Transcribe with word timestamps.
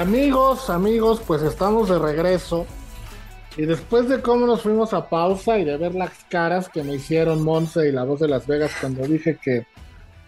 Amigos, 0.00 0.70
amigos, 0.70 1.20
pues 1.26 1.42
estamos 1.42 1.90
de 1.90 1.98
regreso. 1.98 2.64
Y 3.58 3.66
después 3.66 4.08
de 4.08 4.22
cómo 4.22 4.46
nos 4.46 4.62
fuimos 4.62 4.94
a 4.94 5.10
pausa 5.10 5.58
y 5.58 5.64
de 5.66 5.76
ver 5.76 5.94
las 5.94 6.24
caras 6.30 6.70
que 6.70 6.82
me 6.82 6.94
hicieron 6.94 7.44
Monse 7.44 7.86
y 7.86 7.92
la 7.92 8.04
voz 8.04 8.18
de 8.20 8.26
Las 8.26 8.46
Vegas 8.46 8.72
cuando 8.80 9.06
dije 9.06 9.36
que 9.36 9.66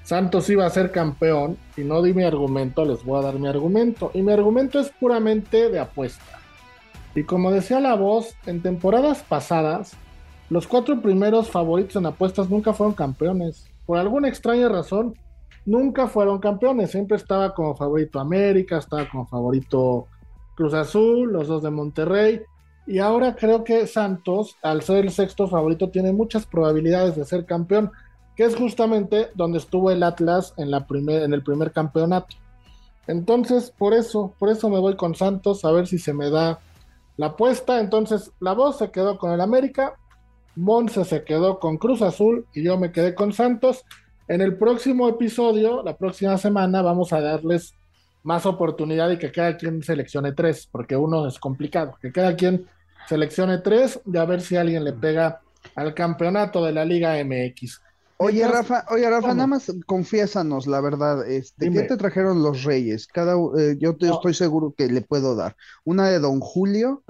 Santos 0.04 0.50
iba 0.50 0.66
a 0.66 0.70
ser 0.70 0.92
campeón 0.92 1.56
y 1.74 1.84
no 1.84 2.02
di 2.02 2.12
mi 2.12 2.22
argumento, 2.22 2.84
les 2.84 3.02
voy 3.02 3.18
a 3.18 3.22
dar 3.22 3.38
mi 3.38 3.48
argumento. 3.48 4.10
Y 4.12 4.20
mi 4.20 4.30
argumento 4.30 4.78
es 4.78 4.90
puramente 4.90 5.70
de 5.70 5.80
apuesta. 5.80 6.38
Y 7.14 7.22
como 7.22 7.50
decía 7.50 7.80
la 7.80 7.94
voz, 7.94 8.34
en 8.44 8.60
temporadas 8.60 9.22
pasadas, 9.26 9.92
los 10.50 10.66
cuatro 10.66 11.00
primeros 11.00 11.48
favoritos 11.48 11.96
en 11.96 12.04
apuestas 12.04 12.50
nunca 12.50 12.74
fueron 12.74 12.92
campeones. 12.92 13.64
Por 13.86 13.96
alguna 13.96 14.28
extraña 14.28 14.68
razón, 14.68 15.14
nunca 15.64 16.06
fueron 16.06 16.38
campeones. 16.38 16.90
Siempre 16.90 17.16
estaba 17.16 17.54
como 17.54 17.74
favorito 17.74 18.20
América, 18.20 18.78
estaba 18.78 19.08
como 19.08 19.26
favorito 19.26 20.06
Cruz 20.54 20.74
Azul, 20.74 21.32
los 21.32 21.48
dos 21.48 21.62
de 21.62 21.70
Monterrey. 21.70 22.42
Y 22.86 22.98
ahora 22.98 23.36
creo 23.36 23.62
que 23.64 23.86
Santos, 23.86 24.56
al 24.62 24.82
ser 24.82 25.04
el 25.04 25.10
sexto 25.10 25.46
favorito, 25.48 25.90
tiene 25.90 26.12
muchas 26.12 26.46
probabilidades 26.46 27.16
de 27.16 27.24
ser 27.24 27.46
campeón, 27.46 27.92
que 28.36 28.44
es 28.44 28.56
justamente 28.56 29.28
donde 29.34 29.58
estuvo 29.58 29.90
el 29.90 30.02
Atlas 30.02 30.54
en, 30.56 30.70
la 30.70 30.86
primer, 30.86 31.22
en 31.22 31.32
el 31.32 31.42
primer 31.42 31.72
campeonato. 31.72 32.36
Entonces, 33.06 33.70
por 33.70 33.94
eso, 33.94 34.34
por 34.38 34.48
eso 34.48 34.68
me 34.68 34.78
voy 34.78 34.96
con 34.96 35.14
Santos, 35.14 35.64
a 35.64 35.72
ver 35.72 35.86
si 35.86 35.98
se 35.98 36.12
me 36.12 36.30
da 36.30 36.60
la 37.16 37.26
apuesta. 37.26 37.80
Entonces, 37.80 38.32
la 38.40 38.52
voz 38.52 38.78
se 38.78 38.90
quedó 38.90 39.18
con 39.18 39.32
el 39.32 39.40
América, 39.40 39.96
Monse 40.54 41.04
se 41.04 41.24
quedó 41.24 41.58
con 41.58 41.78
Cruz 41.78 42.02
Azul 42.02 42.46
y 42.52 42.62
yo 42.62 42.78
me 42.78 42.92
quedé 42.92 43.14
con 43.14 43.32
Santos. 43.32 43.84
En 44.32 44.40
el 44.40 44.56
próximo 44.56 45.10
episodio, 45.10 45.82
la 45.82 45.94
próxima 45.94 46.38
semana, 46.38 46.80
vamos 46.80 47.12
a 47.12 47.20
darles 47.20 47.74
más 48.22 48.46
oportunidad 48.46 49.10
y 49.10 49.18
que 49.18 49.30
cada 49.30 49.58
quien 49.58 49.82
seleccione 49.82 50.32
tres, 50.32 50.66
porque 50.72 50.96
uno 50.96 51.28
es 51.28 51.38
complicado, 51.38 51.98
que 52.00 52.10
cada 52.10 52.34
quien 52.34 52.66
seleccione 53.06 53.58
tres 53.58 54.00
y 54.06 54.16
a 54.16 54.24
ver 54.24 54.40
si 54.40 54.56
alguien 54.56 54.84
le 54.84 54.94
pega 54.94 55.42
al 55.74 55.92
campeonato 55.92 56.64
de 56.64 56.72
la 56.72 56.86
Liga 56.86 57.22
MX. 57.22 57.82
Oye, 58.16 58.48
Rafa, 58.48 58.86
oye, 58.88 59.10
Rafa, 59.10 59.34
nada 59.34 59.48
más 59.48 59.70
confiésanos 59.84 60.66
la 60.66 60.80
verdad, 60.80 61.28
este, 61.30 61.70
¿qué 61.70 61.82
te 61.82 61.98
trajeron 61.98 62.42
los 62.42 62.64
Reyes? 62.64 63.06
Cada, 63.08 63.34
eh, 63.34 63.76
yo 63.78 63.96
te, 63.96 64.08
estoy 64.08 64.32
seguro 64.32 64.72
que 64.74 64.86
le 64.86 65.02
puedo 65.02 65.36
dar. 65.36 65.56
Una 65.84 66.08
de 66.08 66.20
Don 66.20 66.40
Julio, 66.40 67.02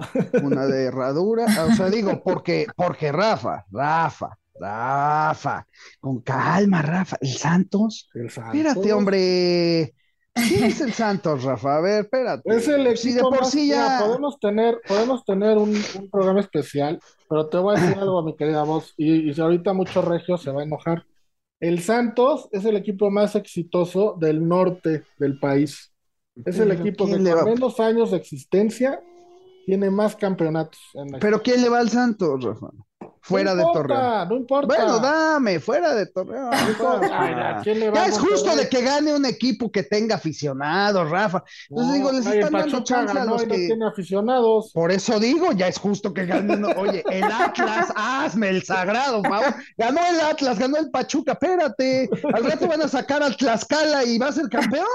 una 0.43 0.65
de 0.65 0.83
Herradura, 0.87 1.45
o 1.69 1.73
sea, 1.73 1.89
digo, 1.89 2.21
porque, 2.21 2.67
porque 2.75 3.13
Rafa, 3.13 3.63
Rafa, 3.71 4.37
Rafa, 4.63 5.67
con 5.99 6.21
calma, 6.21 6.81
Rafa, 6.81 7.17
el 7.21 7.29
Santos, 7.29 8.09
el 8.13 8.29
Santos. 8.29 8.55
espérate, 8.55 8.93
hombre, 8.93 9.93
¿Quién 10.33 10.63
es 10.63 10.81
el 10.81 10.93
Santos, 10.93 11.43
Rafa? 11.43 11.77
A 11.77 11.81
ver, 11.81 12.05
espérate. 12.05 12.55
Es 12.55 12.67
el 12.67 12.87
equipo 12.87 13.29
de 13.29 13.37
por 13.37 13.45
sí 13.45 13.67
ya... 13.67 13.99
podemos 14.03 14.39
tener, 14.39 14.81
podemos 14.87 15.23
tener 15.25 15.57
un, 15.57 15.75
programa 16.11 16.39
especial, 16.39 16.99
pero 17.29 17.47
te 17.47 17.57
voy 17.57 17.75
a 17.75 17.79
decir 17.79 17.97
algo, 17.99 18.23
mi 18.23 18.35
querida 18.35 18.63
voz, 18.63 18.93
y, 18.97 19.31
y 19.31 19.39
ahorita 19.39 19.73
mucho 19.73 20.01
regio 20.01 20.37
se 20.37 20.51
va 20.51 20.61
a 20.61 20.65
enojar. 20.65 21.05
El 21.59 21.81
Santos 21.81 22.49
es 22.51 22.65
el 22.65 22.75
equipo 22.75 23.11
más 23.11 23.35
exitoso 23.35 24.17
del 24.19 24.47
norte 24.47 25.03
del 25.19 25.39
país. 25.39 25.93
Es 26.45 26.59
el 26.59 26.71
equipo 26.71 27.05
que 27.05 27.23
con 27.23 27.45
menos 27.45 27.79
años 27.79 28.11
de 28.11 28.17
existencia 28.17 28.99
tiene 29.65 29.89
más 29.89 30.15
campeonatos. 30.15 30.79
¿Pero 31.21 31.41
quién 31.41 31.61
le 31.61 31.69
va 31.69 31.79
al 31.79 31.89
Santos, 31.89 32.43
Rafa? 32.43 32.67
Fuera 33.21 33.55
de 33.55 33.63
Torreón. 33.63 34.29
No 34.29 34.35
importa. 34.35 34.67
Bueno, 34.67 34.99
dame, 34.99 35.59
fuera 35.59 35.93
de 35.95 36.07
Torreón. 36.07 36.51
ya 37.93 38.05
es 38.05 38.19
justo 38.19 38.55
de 38.55 38.67
que 38.67 38.81
gane 38.81 39.13
un 39.13 39.25
equipo 39.25 39.71
que 39.71 39.83
tenga 39.83 40.15
aficionados, 40.15 41.09
Rafa. 41.09 41.43
Entonces 41.69 41.93
digo, 41.93 42.11
les 42.11 42.25
están 42.25 42.51
dando 42.53 42.83
chance 42.83 43.17
a 43.17 43.25
los 43.25 43.43
que. 43.43 43.67
tiene 43.67 43.87
aficionados. 43.87 44.71
Por 44.73 44.91
eso 44.91 45.19
digo, 45.19 45.51
ya 45.53 45.67
es 45.67 45.79
justo 45.79 46.13
que 46.13 46.25
gane. 46.25 46.53
Oye, 46.75 47.03
el 47.09 47.23
Atlas, 47.23 47.91
hazme 47.95 48.49
el 48.49 48.63
sagrado, 48.63 49.21
favor. 49.23 49.55
Ganó 49.77 50.01
el 50.09 50.19
Atlas, 50.19 50.59
ganó 50.59 50.77
el 50.77 50.89
Pachuca, 50.91 51.33
espérate. 51.33 52.09
Al 52.33 52.43
rato 52.43 52.67
van 52.67 52.81
a 52.81 52.87
sacar 52.87 53.23
al 53.23 53.35
Tlaxcala 53.37 54.03
y 54.03 54.17
va 54.17 54.27
a 54.27 54.31
ser 54.31 54.49
campeón. 54.49 54.85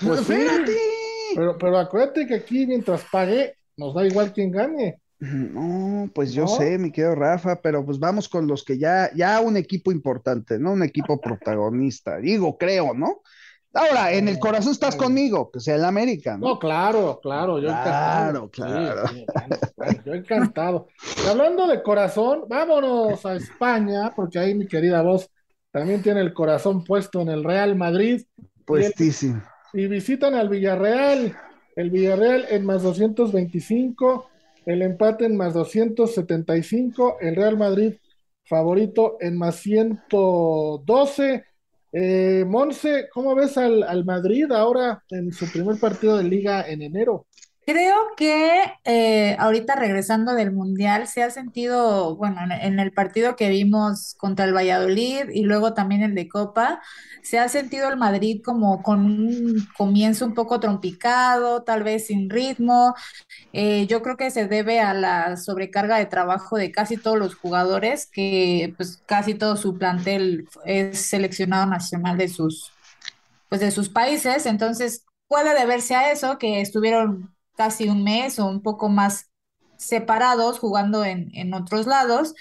Pues 0.00 0.20
espérate. 0.20 0.76
Pero, 1.34 1.58
pero 1.58 1.78
acuérdate 1.78 2.26
que 2.26 2.34
aquí, 2.36 2.66
mientras 2.66 3.02
pague, 3.10 3.56
nos 3.76 3.94
da 3.94 4.06
igual 4.06 4.32
quién 4.32 4.50
gane. 4.50 5.00
No, 5.20 6.08
pues 6.14 6.32
yo 6.32 6.46
sé, 6.46 6.78
mi 6.78 6.92
querido 6.92 7.16
Rafa, 7.16 7.60
pero 7.60 7.84
pues 7.84 7.98
vamos 7.98 8.28
con 8.28 8.46
los 8.46 8.64
que 8.64 8.78
ya, 8.78 9.10
ya 9.14 9.40
un 9.40 9.56
equipo 9.56 9.90
importante, 9.90 10.58
¿no? 10.58 10.72
Un 10.72 10.84
equipo 10.84 11.20
protagonista, 11.20 12.18
digo, 12.18 12.56
creo, 12.56 12.94
¿no? 12.94 13.22
Ahora, 13.74 14.12
en 14.12 14.28
el 14.28 14.38
corazón 14.38 14.72
estás 14.72 14.96
conmigo, 14.96 15.50
que 15.50 15.60
sea 15.60 15.74
el 15.74 15.84
América, 15.84 16.38
¿no? 16.38 16.48
No, 16.48 16.58
claro, 16.58 17.20
claro, 17.22 17.58
yo 17.58 17.66
claro, 17.68 18.48
Claro, 18.50 19.02
yo 20.04 20.14
encantado. 20.14 20.88
hablando 21.28 21.66
de 21.66 21.82
corazón, 21.82 22.44
vámonos 22.48 23.26
a 23.26 23.34
España, 23.34 24.12
porque 24.14 24.38
ahí 24.38 24.54
mi 24.54 24.66
querida 24.66 25.02
voz 25.02 25.28
también 25.70 26.00
tiene 26.02 26.20
el 26.20 26.32
corazón 26.32 26.84
puesto 26.84 27.20
en 27.20 27.28
el 27.28 27.44
Real 27.44 27.76
Madrid. 27.76 28.22
Puestísimo. 28.64 29.42
Y, 29.72 29.82
y 29.82 29.86
visitan 29.86 30.34
al 30.34 30.48
Villarreal, 30.48 31.36
el 31.76 31.90
Villarreal 31.90 32.46
en 32.50 32.64
más 32.64 32.82
225 32.82 34.30
el 34.68 34.82
empate 34.82 35.26
en 35.26 35.36
más 35.36 35.54
275, 35.54 37.18
el 37.20 37.36
Real 37.36 37.58
Madrid 37.58 37.94
favorito 38.44 39.18
en 39.20 39.38
más 39.38 39.56
112. 39.56 41.44
Eh, 41.92 42.44
Monse, 42.46 43.08
¿cómo 43.12 43.34
ves 43.34 43.56
al, 43.58 43.82
al 43.84 44.04
Madrid 44.04 44.50
ahora 44.52 45.04
en 45.10 45.32
su 45.32 45.50
primer 45.52 45.78
partido 45.80 46.18
de 46.18 46.24
liga 46.24 46.68
en 46.68 46.82
enero? 46.82 47.27
Creo 47.68 47.96
que 48.16 48.62
eh, 48.84 49.36
ahorita 49.38 49.76
regresando 49.76 50.32
del 50.32 50.52
Mundial 50.52 51.06
se 51.06 51.22
ha 51.22 51.28
sentido, 51.30 52.16
bueno, 52.16 52.40
en, 52.50 52.80
el 52.80 52.92
partido 52.92 53.36
que 53.36 53.50
vimos 53.50 54.14
contra 54.16 54.46
el 54.46 54.54
Valladolid 54.56 55.28
y 55.34 55.42
luego 55.42 55.74
también 55.74 56.02
el 56.02 56.14
de 56.14 56.28
Copa, 56.30 56.80
se 57.22 57.38
ha 57.38 57.46
sentido 57.50 57.90
el 57.90 57.98
Madrid 57.98 58.40
como 58.42 58.82
con 58.82 59.04
un 59.04 59.68
comienzo 59.76 60.24
un 60.24 60.32
poco 60.32 60.60
trompicado, 60.60 61.62
tal 61.62 61.82
vez 61.82 62.06
sin 62.06 62.30
ritmo. 62.30 62.94
Eh, 63.52 63.86
yo 63.86 64.00
creo 64.00 64.16
que 64.16 64.30
se 64.30 64.48
debe 64.48 64.80
a 64.80 64.94
la 64.94 65.36
sobrecarga 65.36 65.98
de 65.98 66.06
trabajo 66.06 66.56
de 66.56 66.72
casi 66.72 66.96
todos 66.96 67.18
los 67.18 67.34
jugadores, 67.34 68.06
que 68.06 68.72
pues 68.78 69.02
casi 69.04 69.34
todo 69.34 69.58
su 69.58 69.76
plantel 69.76 70.48
es 70.64 71.02
seleccionado 71.02 71.66
nacional 71.66 72.16
de 72.16 72.28
sus, 72.28 72.72
pues 73.50 73.60
de 73.60 73.70
sus 73.72 73.90
países, 73.90 74.46
entonces 74.46 75.04
puede 75.28 75.52
deberse 75.58 75.94
a 75.94 76.12
eso, 76.12 76.38
que 76.38 76.62
estuvieron 76.62 77.36
casi 77.58 77.88
un 77.88 78.04
mes 78.04 78.38
o 78.38 78.46
un 78.46 78.62
poco 78.62 78.88
más 78.88 79.30
separados 79.76 80.60
jugando 80.60 81.04
en, 81.04 81.54
otros 81.54 81.86
lados. 81.86 82.34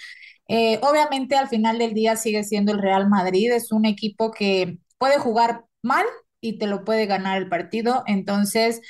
Eh, 0.47 0.79
obviamente 0.83 1.35
al 1.35 1.49
final 1.49 1.79
del 1.79 1.93
día 1.93 2.15
sigue 2.15 2.43
siendo 2.43 2.71
el 2.71 2.79
Real 2.81 3.09
Madrid, 3.09 3.51
es 3.51 3.71
un 3.71 3.85
equipo 3.85 4.31
que 4.31 4.77
puede 4.99 5.17
jugar 5.17 5.65
mal 5.81 6.05
y 6.39 6.59
te 6.59 6.67
lo 6.67 6.85
puede 6.85 7.07
ganar 7.07 7.37
el 7.37 7.49
partido, 7.49 8.03
entonces 8.05 8.81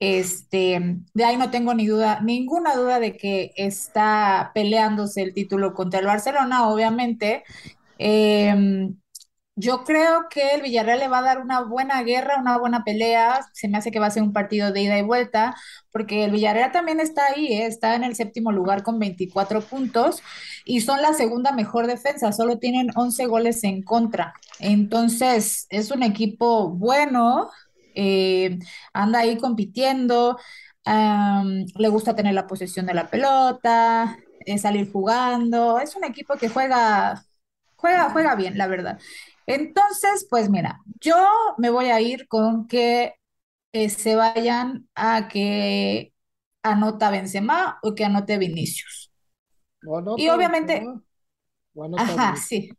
este, 0.00 0.98
de 1.14 1.24
ahí 1.24 1.36
no 1.36 1.50
tengo 1.50 1.74
ni 1.74 1.86
duda, 1.86 2.20
ninguna 2.22 2.74
duda 2.74 2.98
de 2.98 3.16
que 3.16 3.52
está 3.56 4.52
peleándose 4.54 5.22
el 5.22 5.34
título 5.34 5.74
contra 5.74 6.00
el 6.00 6.06
Barcelona, 6.06 6.68
obviamente. 6.68 7.44
Em, 7.98 8.96
yo 9.56 9.84
creo 9.84 10.28
que 10.30 10.54
el 10.54 10.62
Villarreal 10.62 10.98
le 10.98 11.08
va 11.08 11.18
a 11.18 11.22
dar 11.22 11.40
una 11.40 11.60
buena 11.62 12.02
guerra, 12.02 12.40
una 12.40 12.58
buena 12.58 12.82
pelea. 12.84 13.40
Se 13.52 13.68
me 13.68 13.78
hace 13.78 13.90
que 13.92 14.00
va 14.00 14.06
a 14.06 14.10
ser 14.10 14.22
un 14.22 14.32
partido 14.32 14.72
de 14.72 14.82
ida 14.82 14.98
y 14.98 15.02
vuelta, 15.02 15.54
porque 15.92 16.24
el 16.24 16.32
Villarreal 16.32 16.72
también 16.72 16.98
está 17.00 17.26
ahí, 17.26 17.46
¿eh? 17.52 17.66
está 17.66 17.94
en 17.94 18.04
el 18.04 18.16
séptimo 18.16 18.50
lugar 18.52 18.82
con 18.82 18.98
24 18.98 19.60
puntos 19.62 20.22
y 20.64 20.80
son 20.80 21.02
la 21.02 21.12
segunda 21.14 21.52
mejor 21.52 21.86
defensa, 21.86 22.32
solo 22.32 22.58
tienen 22.58 22.90
11 22.96 23.26
goles 23.26 23.62
en 23.64 23.82
contra. 23.82 24.34
Entonces, 24.58 25.66
es 25.70 25.90
un 25.90 26.02
equipo 26.02 26.70
bueno, 26.70 27.50
eh, 27.94 28.58
anda 28.92 29.20
ahí 29.20 29.36
compitiendo, 29.38 30.38
le 30.84 31.88
gusta 31.88 32.14
tener 32.16 32.34
la 32.34 32.46
posesión 32.46 32.86
de 32.86 32.94
la 32.94 33.08
pelota, 33.08 34.18
eh, 34.46 34.58
salir 34.58 34.90
jugando. 34.92 35.78
Es 35.80 35.96
un 35.96 36.04
equipo 36.04 36.34
que 36.36 36.48
juega, 36.48 37.24
juega, 37.76 38.10
juega 38.10 38.34
bien, 38.34 38.58
la 38.58 38.66
verdad. 38.66 38.98
Entonces, 39.46 40.26
pues 40.30 40.50
mira, 40.50 40.80
yo 41.00 41.16
me 41.58 41.70
voy 41.70 41.86
a 41.86 42.00
ir 42.00 42.26
con 42.28 42.66
que 42.66 43.14
eh, 43.72 43.90
se 43.90 44.16
vayan 44.16 44.88
a 44.94 45.28
que 45.28 46.12
anota 46.62 47.10
Benzema 47.10 47.78
o 47.82 47.94
que 47.94 48.04
anote 48.04 48.38
Vinicius. 48.38 49.12
y 50.16 50.28
obviamente, 50.28 50.86
ajá, 51.96 52.36
sí. 52.36 52.70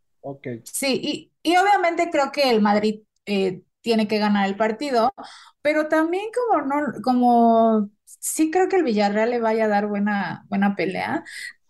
Sí, 0.64 1.30
y, 1.44 1.56
obviamente 1.56 2.10
creo 2.10 2.32
que 2.32 2.50
el 2.50 2.60
Madrid 2.60 3.02
eh, 3.26 3.62
tiene 3.80 4.08
que 4.08 4.18
ganar 4.18 4.48
el 4.48 4.56
partido, 4.56 5.12
pero 5.62 5.88
también 5.88 6.24
como 6.34 6.62
no, 6.66 7.02
como 7.02 7.90
sí 8.04 8.50
creo 8.50 8.68
que 8.68 8.76
el 8.76 8.82
Villarreal 8.82 9.30
le 9.30 9.40
vaya 9.40 9.66
a 9.66 9.68
dar 9.68 9.86
buena, 9.86 10.44
buena 10.48 10.74
pelea. 10.74 11.24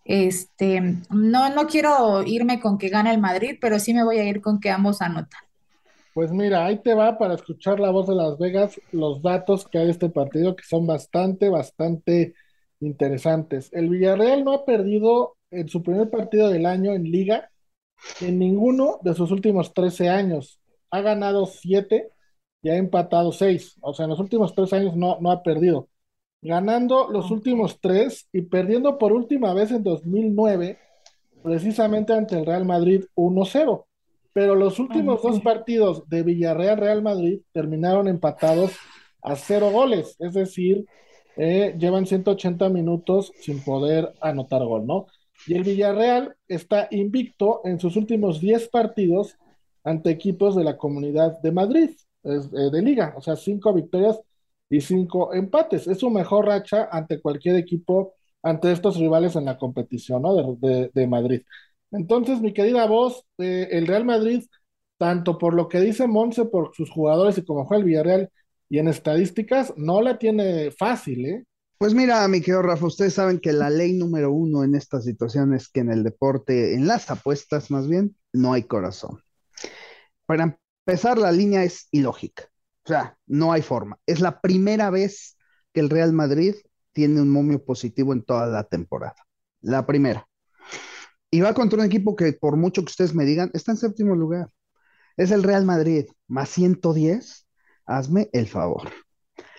Este, 0.07 0.79
no, 1.09 1.53
no 1.53 1.67
quiero 1.67 2.23
irme 2.23 2.61
con 2.61 2.77
que 2.77 2.87
gane 2.87 3.11
el 3.11 3.19
Madrid, 3.19 3.57
pero 3.59 3.77
sí 3.77 3.93
me 3.93 4.05
voy 4.05 4.19
a 4.19 4.23
ir 4.23 4.39
con 4.39 4.59
que 4.61 4.69
ambos 4.69 5.01
anotan. 5.01 5.41
Pues 6.13 6.31
mira, 6.31 6.65
ahí 6.65 6.77
te 6.77 6.93
va 6.93 7.17
para 7.17 7.35
escuchar 7.35 7.79
la 7.79 7.91
voz 7.91 8.07
de 8.07 8.15
Las 8.15 8.39
Vegas, 8.39 8.79
los 8.91 9.21
datos 9.21 9.67
que 9.67 9.79
hay 9.79 9.85
de 9.85 9.91
este 9.91 10.09
partido 10.09 10.55
que 10.55 10.63
son 10.63 10.87
bastante, 10.87 11.49
bastante 11.49 12.33
interesantes. 12.79 13.69
El 13.73 13.89
Villarreal 13.89 14.45
no 14.45 14.53
ha 14.53 14.65
perdido 14.65 15.35
en 15.51 15.67
su 15.67 15.83
primer 15.83 16.09
partido 16.09 16.49
del 16.49 16.65
año 16.65 16.93
en 16.93 17.03
liga 17.03 17.49
en 18.21 18.39
ninguno 18.39 18.99
de 19.03 19.13
sus 19.13 19.29
últimos 19.31 19.73
13 19.73 20.09
años. 20.09 20.61
Ha 20.89 21.01
ganado 21.01 21.45
7 21.45 22.09
y 22.61 22.69
ha 22.69 22.77
empatado 22.77 23.33
6. 23.33 23.75
O 23.81 23.93
sea, 23.93 24.05
en 24.05 24.11
los 24.11 24.19
últimos 24.19 24.55
3 24.55 24.71
años 24.73 24.95
no, 24.95 25.19
no 25.19 25.31
ha 25.31 25.43
perdido. 25.43 25.89
Ganando 26.41 27.09
los 27.09 27.31
últimos 27.31 27.79
3 27.81 28.29
y 28.31 28.43
perdiendo 28.43 28.97
por 28.97 29.11
última 29.11 29.53
vez 29.53 29.71
en 29.71 29.83
2009, 29.83 30.77
precisamente 31.43 32.13
ante 32.13 32.37
el 32.37 32.45
Real 32.45 32.65
Madrid 32.65 33.05
1-0. 33.15 33.85
Pero 34.33 34.55
los 34.55 34.77
últimos 34.77 35.23
dos 35.23 35.39
partidos 35.39 36.07
de 36.09 36.21
Villarreal-Real 36.21 37.01
Madrid 37.01 37.41
terminaron 37.51 38.07
empatados 38.07 38.73
a 39.23 39.35
cero 39.35 39.71
goles. 39.71 40.15
Es 40.19 40.33
decir, 40.33 40.85
eh, 41.37 41.75
llevan 41.77 42.05
180 42.05 42.69
minutos 42.69 43.31
sin 43.39 43.63
poder 43.63 44.13
anotar 44.21 44.63
gol, 44.63 44.85
¿no? 44.85 45.07
Y 45.47 45.55
el 45.55 45.63
Villarreal 45.63 46.35
está 46.47 46.87
invicto 46.91 47.61
en 47.63 47.79
sus 47.79 47.95
últimos 47.95 48.39
10 48.39 48.69
partidos 48.69 49.37
ante 49.83 50.09
equipos 50.09 50.55
de 50.55 50.63
la 50.63 50.77
comunidad 50.77 51.39
de 51.41 51.51
Madrid, 51.51 51.89
eh, 52.23 52.39
de 52.71 52.81
liga, 52.81 53.13
o 53.15 53.21
sea, 53.21 53.35
5 53.35 53.73
victorias 53.73 54.19
y 54.69 54.81
5 54.81 55.33
empates. 55.33 55.87
Es 55.87 55.99
su 55.99 56.09
mejor 56.09 56.45
racha 56.45 56.89
ante 56.91 57.21
cualquier 57.21 57.55
equipo, 57.55 58.13
ante 58.43 58.71
estos 58.71 58.97
rivales 58.97 59.35
en 59.35 59.45
la 59.45 59.57
competición, 59.57 60.21
¿no? 60.21 60.55
De, 60.55 61.07
Madrid. 61.07 61.41
Entonces, 61.91 62.41
mi 62.41 62.53
querida 62.53 62.85
voz, 62.85 63.23
eh, 63.37 63.69
el 63.71 63.87
Real 63.87 64.05
Madrid, 64.05 64.43
tanto 64.97 65.37
por 65.37 65.53
lo 65.53 65.67
que 65.67 65.79
dice 65.79 66.07
Monse, 66.07 66.45
por 66.45 66.75
sus 66.75 66.89
jugadores 66.89 67.37
y 67.37 67.45
como 67.45 67.65
juega 67.65 67.79
el 67.79 67.85
Villarreal, 67.85 68.29
y 68.69 68.79
en 68.79 68.87
estadísticas, 68.89 69.73
no 69.77 70.01
la 70.01 70.17
tiene 70.17 70.71
fácil, 70.71 71.25
¿eh? 71.25 71.43
Pues 71.77 71.93
mira, 71.93 72.27
mi 72.27 72.39
querido 72.39 72.63
Rafa, 72.63 72.87
ustedes 72.87 73.13
saben 73.13 73.39
que 73.39 73.53
la 73.53 73.69
ley 73.69 73.93
número 73.93 74.31
uno 74.31 74.63
en 74.63 74.73
esta 74.73 74.99
situación 74.99 75.53
es 75.53 75.69
que 75.69 75.81
en 75.81 75.91
el 75.91 76.03
deporte, 76.03 76.73
en 76.73 76.87
las 76.87 77.11
apuestas 77.11 77.69
más 77.69 77.87
bien, 77.87 78.15
no 78.33 78.53
hay 78.53 78.63
corazón. 78.63 79.21
Para 80.25 80.57
empezar, 80.87 81.19
la 81.19 81.31
línea 81.31 81.63
es 81.63 81.87
ilógica. 81.91 82.49
O 82.87 82.89
sea, 82.89 83.17
no 83.27 83.51
hay 83.51 83.61
forma. 83.61 83.99
Es 84.05 84.21
la 84.21 84.39
primera 84.39 84.89
vez 84.89 85.35
que 85.73 85.81
el 85.81 85.89
Real 85.89 86.13
Madrid 86.13 86.55
tiene 86.93 87.19
un 87.21 87.27
momio 87.27 87.65
positivo 87.65 88.13
en 88.13 88.23
toda 88.23 88.47
la 88.47 88.63
temporada. 88.63 89.27
La 89.59 89.85
primera. 89.85 90.25
Y 91.29 91.41
va 91.41 91.53
contra 91.53 91.79
un 91.79 91.85
equipo 91.85 92.15
que, 92.15 92.31
por 92.31 92.55
mucho 92.55 92.83
que 92.83 92.91
ustedes 92.91 93.13
me 93.13 93.25
digan, 93.25 93.51
está 93.53 93.73
en 93.73 93.77
séptimo 93.77 94.15
lugar. 94.15 94.51
Es 95.17 95.31
el 95.31 95.43
Real 95.43 95.65
Madrid, 95.65 96.05
más 96.29 96.47
110. 96.47 97.45
Hazme 97.87 98.29
el 98.31 98.47
favor. 98.47 98.89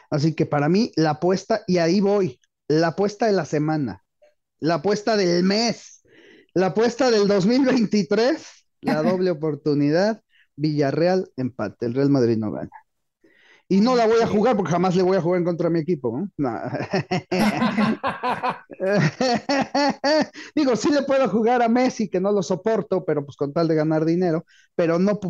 Así 0.08 0.34
que 0.34 0.46
para 0.46 0.70
mí, 0.70 0.90
la 0.96 1.10
apuesta, 1.10 1.64
y 1.66 1.76
ahí 1.76 2.00
voy, 2.00 2.40
la 2.66 2.88
apuesta 2.88 3.26
de 3.26 3.32
la 3.32 3.44
semana, 3.44 4.04
la 4.58 4.76
apuesta 4.76 5.19
del 5.19 5.44
mes, 5.44 6.00
la 6.54 6.69
apuesta 6.69 7.10
del 7.10 7.28
2023, 7.28 8.42
la 8.80 9.02
doble 9.02 9.30
oportunidad, 9.32 10.22
Villarreal 10.56 11.30
empate, 11.36 11.84
el 11.84 11.92
Real 11.92 12.08
Madrid 12.08 12.38
no 12.38 12.52
gana. 12.52 12.70
Y 13.70 13.82
no 13.82 13.94
la 13.94 14.06
voy 14.06 14.22
a 14.22 14.26
jugar 14.26 14.56
porque 14.56 14.72
jamás 14.72 14.96
le 14.96 15.02
voy 15.02 15.18
a 15.18 15.20
jugar 15.20 15.40
en 15.40 15.44
contra 15.44 15.68
de 15.68 15.74
mi 15.74 15.80
equipo. 15.80 16.26
Digo, 20.54 20.74
sí 20.74 20.90
le 20.90 21.02
puedo 21.02 21.28
jugar 21.28 21.60
a 21.60 21.68
Messi, 21.68 22.08
que 22.08 22.18
no 22.18 22.32
lo 22.32 22.42
soporto, 22.42 23.04
pero 23.04 23.26
pues 23.26 23.36
con 23.36 23.52
tal 23.52 23.68
de 23.68 23.74
ganar 23.74 24.06
dinero, 24.06 24.46
pero 24.74 24.98
no, 24.98 25.20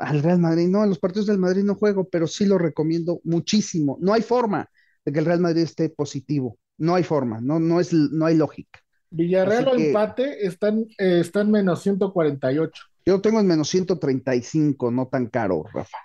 al 0.00 0.24
Real 0.24 0.40
Madrid, 0.40 0.66
no, 0.66 0.82
en 0.82 0.88
los 0.88 0.98
partidos 0.98 1.28
del 1.28 1.38
Madrid 1.38 1.62
no 1.62 1.76
juego, 1.76 2.08
pero 2.08 2.26
sí 2.26 2.46
lo 2.46 2.58
recomiendo 2.58 3.20
muchísimo. 3.22 3.96
No 4.00 4.12
hay 4.12 4.22
forma 4.22 4.68
de 5.04 5.12
que 5.12 5.20
el 5.20 5.26
Real 5.26 5.40
Madrid 5.40 5.62
esté 5.62 5.88
positivo, 5.88 6.58
no 6.78 6.96
hay 6.96 7.04
forma, 7.04 7.40
no, 7.40 7.60
no, 7.60 7.78
es, 7.78 7.92
no 7.92 8.26
hay 8.26 8.36
lógica. 8.36 8.80
Villarreal 9.10 9.68
o 9.68 9.76
empate 9.76 10.44
están, 10.44 10.80
eh, 10.98 11.20
están 11.20 11.48
menos 11.48 11.80
148. 11.82 12.82
Yo 13.06 13.20
tengo 13.20 13.38
en 13.38 13.46
menos 13.46 13.68
135, 13.68 14.90
no 14.90 15.06
tan 15.06 15.28
caro, 15.28 15.62
Rafa. 15.72 15.98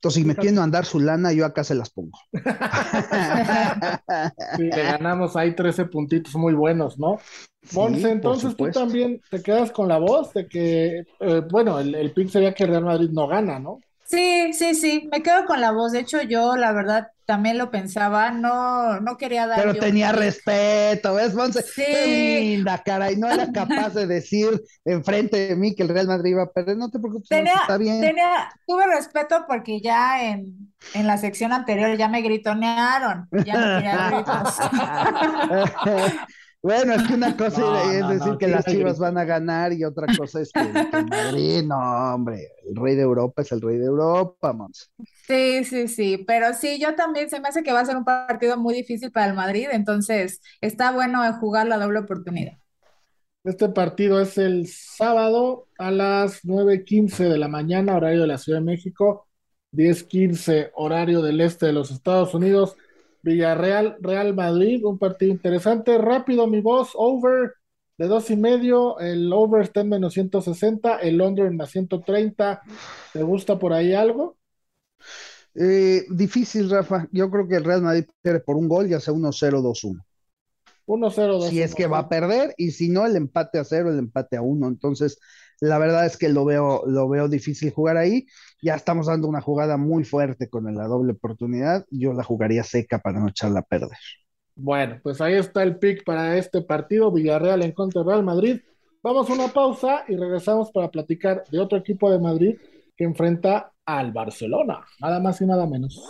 Entonces, 0.00 0.22
si 0.22 0.26
me 0.26 0.34
quieren 0.34 0.54
mandar 0.54 0.86
su 0.86 0.98
lana, 0.98 1.30
yo 1.30 1.44
acá 1.44 1.62
se 1.62 1.74
las 1.74 1.90
pongo. 1.90 2.18
sí, 4.56 4.62
le 4.62 4.82
ganamos 4.82 5.36
ahí 5.36 5.54
13 5.54 5.84
puntitos 5.84 6.34
muy 6.36 6.54
buenos, 6.54 6.98
¿no? 6.98 7.18
Monse, 7.74 8.10
entonces 8.10 8.56
tú 8.56 8.70
también 8.70 9.20
te 9.30 9.42
quedas 9.42 9.70
con 9.70 9.88
la 9.88 9.98
voz 9.98 10.32
de 10.32 10.48
que, 10.48 11.04
eh, 11.20 11.42
bueno, 11.50 11.78
el, 11.78 11.94
el 11.94 12.30
sería 12.30 12.54
que 12.54 12.64
Real 12.64 12.86
Madrid 12.86 13.10
no 13.12 13.28
gana, 13.28 13.58
¿no? 13.58 13.80
Sí, 14.10 14.52
sí, 14.54 14.74
sí, 14.74 15.08
me 15.12 15.22
quedo 15.22 15.44
con 15.46 15.60
la 15.60 15.70
voz. 15.70 15.92
De 15.92 16.00
hecho, 16.00 16.20
yo 16.22 16.56
la 16.56 16.72
verdad 16.72 17.08
también 17.26 17.58
lo 17.58 17.70
pensaba, 17.70 18.32
no, 18.32 18.98
no 19.00 19.16
quería 19.16 19.46
dar. 19.46 19.60
Pero 19.60 19.74
tenía 19.74 20.10
respeto, 20.10 21.14
¿ves, 21.14 21.32
Monse? 21.32 21.62
Sí. 21.62 21.84
linda, 22.56 22.82
cara, 22.84 23.12
y 23.12 23.16
no 23.16 23.30
era 23.30 23.52
capaz 23.52 23.94
de 23.94 24.08
decir 24.08 24.60
enfrente 24.84 25.46
de 25.46 25.54
mí 25.54 25.76
que 25.76 25.84
el 25.84 25.90
Real 25.90 26.08
Madrid 26.08 26.32
iba 26.32 26.42
a 26.42 26.50
perder. 26.50 26.76
No 26.76 26.90
te 26.90 26.98
preocupes, 26.98 27.28
tenía, 27.28 27.54
está 27.54 27.78
bien. 27.78 28.00
Tenía, 28.00 28.50
tuve 28.66 28.84
respeto 28.88 29.44
porque 29.46 29.80
ya 29.80 30.24
en, 30.24 30.72
en 30.94 31.06
la 31.06 31.16
sección 31.16 31.52
anterior 31.52 31.96
ya 31.96 32.08
me 32.08 32.20
gritonearon, 32.20 33.28
ya 33.44 33.54
no 33.54 33.76
quería 33.76 34.10
gritos. 34.10 34.56
Bueno, 36.62 36.94
es 36.94 37.02
que 37.04 37.14
una 37.14 37.36
cosa 37.36 37.94
es 37.94 38.08
decir 38.08 38.36
que 38.36 38.46
las 38.46 38.66
Chivas 38.66 38.98
van 38.98 39.16
a 39.16 39.24
ganar 39.24 39.72
y 39.72 39.84
otra 39.84 40.06
cosa 40.16 40.40
es 40.40 40.52
que, 40.52 40.60
el 40.60 41.06
Madrid, 41.06 41.62
no, 41.64 41.78
hombre, 42.14 42.48
el 42.68 42.76
rey 42.76 42.96
de 42.96 43.02
Europa 43.02 43.42
es 43.42 43.52
el 43.52 43.62
rey 43.62 43.78
de 43.78 43.86
Europa, 43.86 44.52
Mons. 44.52 44.90
Sí, 45.26 45.64
sí, 45.64 45.88
sí, 45.88 46.24
pero 46.26 46.52
sí, 46.52 46.78
yo 46.78 46.94
también 46.94 47.30
se 47.30 47.40
me 47.40 47.48
hace 47.48 47.62
que 47.62 47.72
va 47.72 47.80
a 47.80 47.86
ser 47.86 47.96
un 47.96 48.04
partido 48.04 48.58
muy 48.58 48.74
difícil 48.74 49.10
para 49.10 49.26
el 49.26 49.34
Madrid, 49.34 49.68
entonces 49.72 50.40
está 50.60 50.92
bueno 50.92 51.20
jugar 51.38 51.66
la 51.66 51.78
doble 51.78 52.00
oportunidad. 52.00 52.58
Este 53.42 53.70
partido 53.70 54.20
es 54.20 54.36
el 54.36 54.66
sábado 54.66 55.66
a 55.78 55.90
las 55.90 56.44
9.15 56.44 57.26
de 57.30 57.38
la 57.38 57.48
mañana, 57.48 57.96
horario 57.96 58.20
de 58.20 58.26
la 58.26 58.36
Ciudad 58.36 58.58
de 58.58 58.66
México, 58.66 59.28
10.15 59.72 60.72
horario 60.74 61.22
del 61.22 61.40
este 61.40 61.66
de 61.66 61.72
los 61.72 61.90
Estados 61.90 62.34
Unidos. 62.34 62.76
Villarreal, 63.22 63.96
Real 64.00 64.34
Madrid, 64.34 64.84
un 64.84 64.98
partido 64.98 65.32
interesante. 65.32 65.98
Rápido, 65.98 66.46
mi 66.46 66.60
voz, 66.60 66.90
over 66.94 67.52
de 67.98 68.06
dos 68.06 68.30
y 68.30 68.36
medio. 68.36 68.98
El 68.98 69.32
over 69.32 69.62
está 69.62 69.82
en 69.82 69.90
menos 69.90 70.14
160, 70.14 70.98
el 70.98 71.20
under 71.20 71.46
en 71.46 71.56
más 71.56 71.70
130. 71.70 72.62
¿Te 73.12 73.22
gusta 73.22 73.58
por 73.58 73.72
ahí 73.72 73.92
algo? 73.92 74.36
Eh, 75.54 76.04
difícil, 76.10 76.70
Rafa. 76.70 77.08
Yo 77.12 77.30
creo 77.30 77.46
que 77.48 77.56
el 77.56 77.64
Real 77.64 77.82
Madrid 77.82 78.04
pierde 78.22 78.40
por 78.40 78.56
un 78.56 78.68
gol, 78.68 78.88
ya 78.88 79.00
sea 79.00 79.12
1-0, 79.12 79.60
2-1. 79.60 80.04
1-0, 80.86 81.48
Si 81.48 81.62
es 81.62 81.74
que 81.74 81.86
va 81.86 81.98
a 81.98 82.08
perder, 82.08 82.54
y 82.56 82.72
si 82.72 82.88
no, 82.88 83.06
el 83.06 83.16
empate 83.16 83.58
a 83.58 83.64
cero, 83.64 83.90
el 83.90 83.98
empate 83.98 84.36
a 84.36 84.42
uno. 84.42 84.66
Entonces, 84.66 85.18
la 85.60 85.78
verdad 85.78 86.06
es 86.06 86.16
que 86.16 86.28
lo 86.28 86.44
veo, 86.44 86.84
lo 86.86 87.08
veo 87.08 87.28
difícil 87.28 87.70
jugar 87.70 87.96
ahí. 87.96 88.26
Ya 88.62 88.74
estamos 88.74 89.06
dando 89.06 89.28
una 89.28 89.40
jugada 89.40 89.76
muy 89.76 90.04
fuerte 90.04 90.48
con 90.48 90.72
la 90.74 90.86
doble 90.86 91.12
oportunidad. 91.12 91.86
Yo 91.90 92.12
la 92.12 92.22
jugaría 92.22 92.62
seca 92.62 92.98
para 92.98 93.20
no 93.20 93.28
echarla 93.28 93.60
a 93.60 93.64
perder. 93.64 93.98
Bueno, 94.54 95.00
pues 95.02 95.20
ahí 95.20 95.34
está 95.34 95.62
el 95.62 95.78
pick 95.78 96.04
para 96.04 96.36
este 96.36 96.60
partido, 96.60 97.10
Villarreal 97.10 97.62
en 97.62 97.72
contra 97.72 98.02
de 98.02 98.08
Real 98.08 98.24
Madrid. 98.24 98.60
Vamos 99.02 99.30
a 99.30 99.32
una 99.32 99.48
pausa 99.48 100.04
y 100.08 100.16
regresamos 100.16 100.70
para 100.72 100.90
platicar 100.90 101.44
de 101.50 101.58
otro 101.58 101.78
equipo 101.78 102.10
de 102.10 102.18
Madrid 102.18 102.56
que 102.94 103.04
enfrenta 103.04 103.72
al 103.86 104.12
Barcelona, 104.12 104.84
nada 105.00 105.20
más 105.20 105.40
y 105.40 105.46
nada 105.46 105.66
menos. 105.66 106.04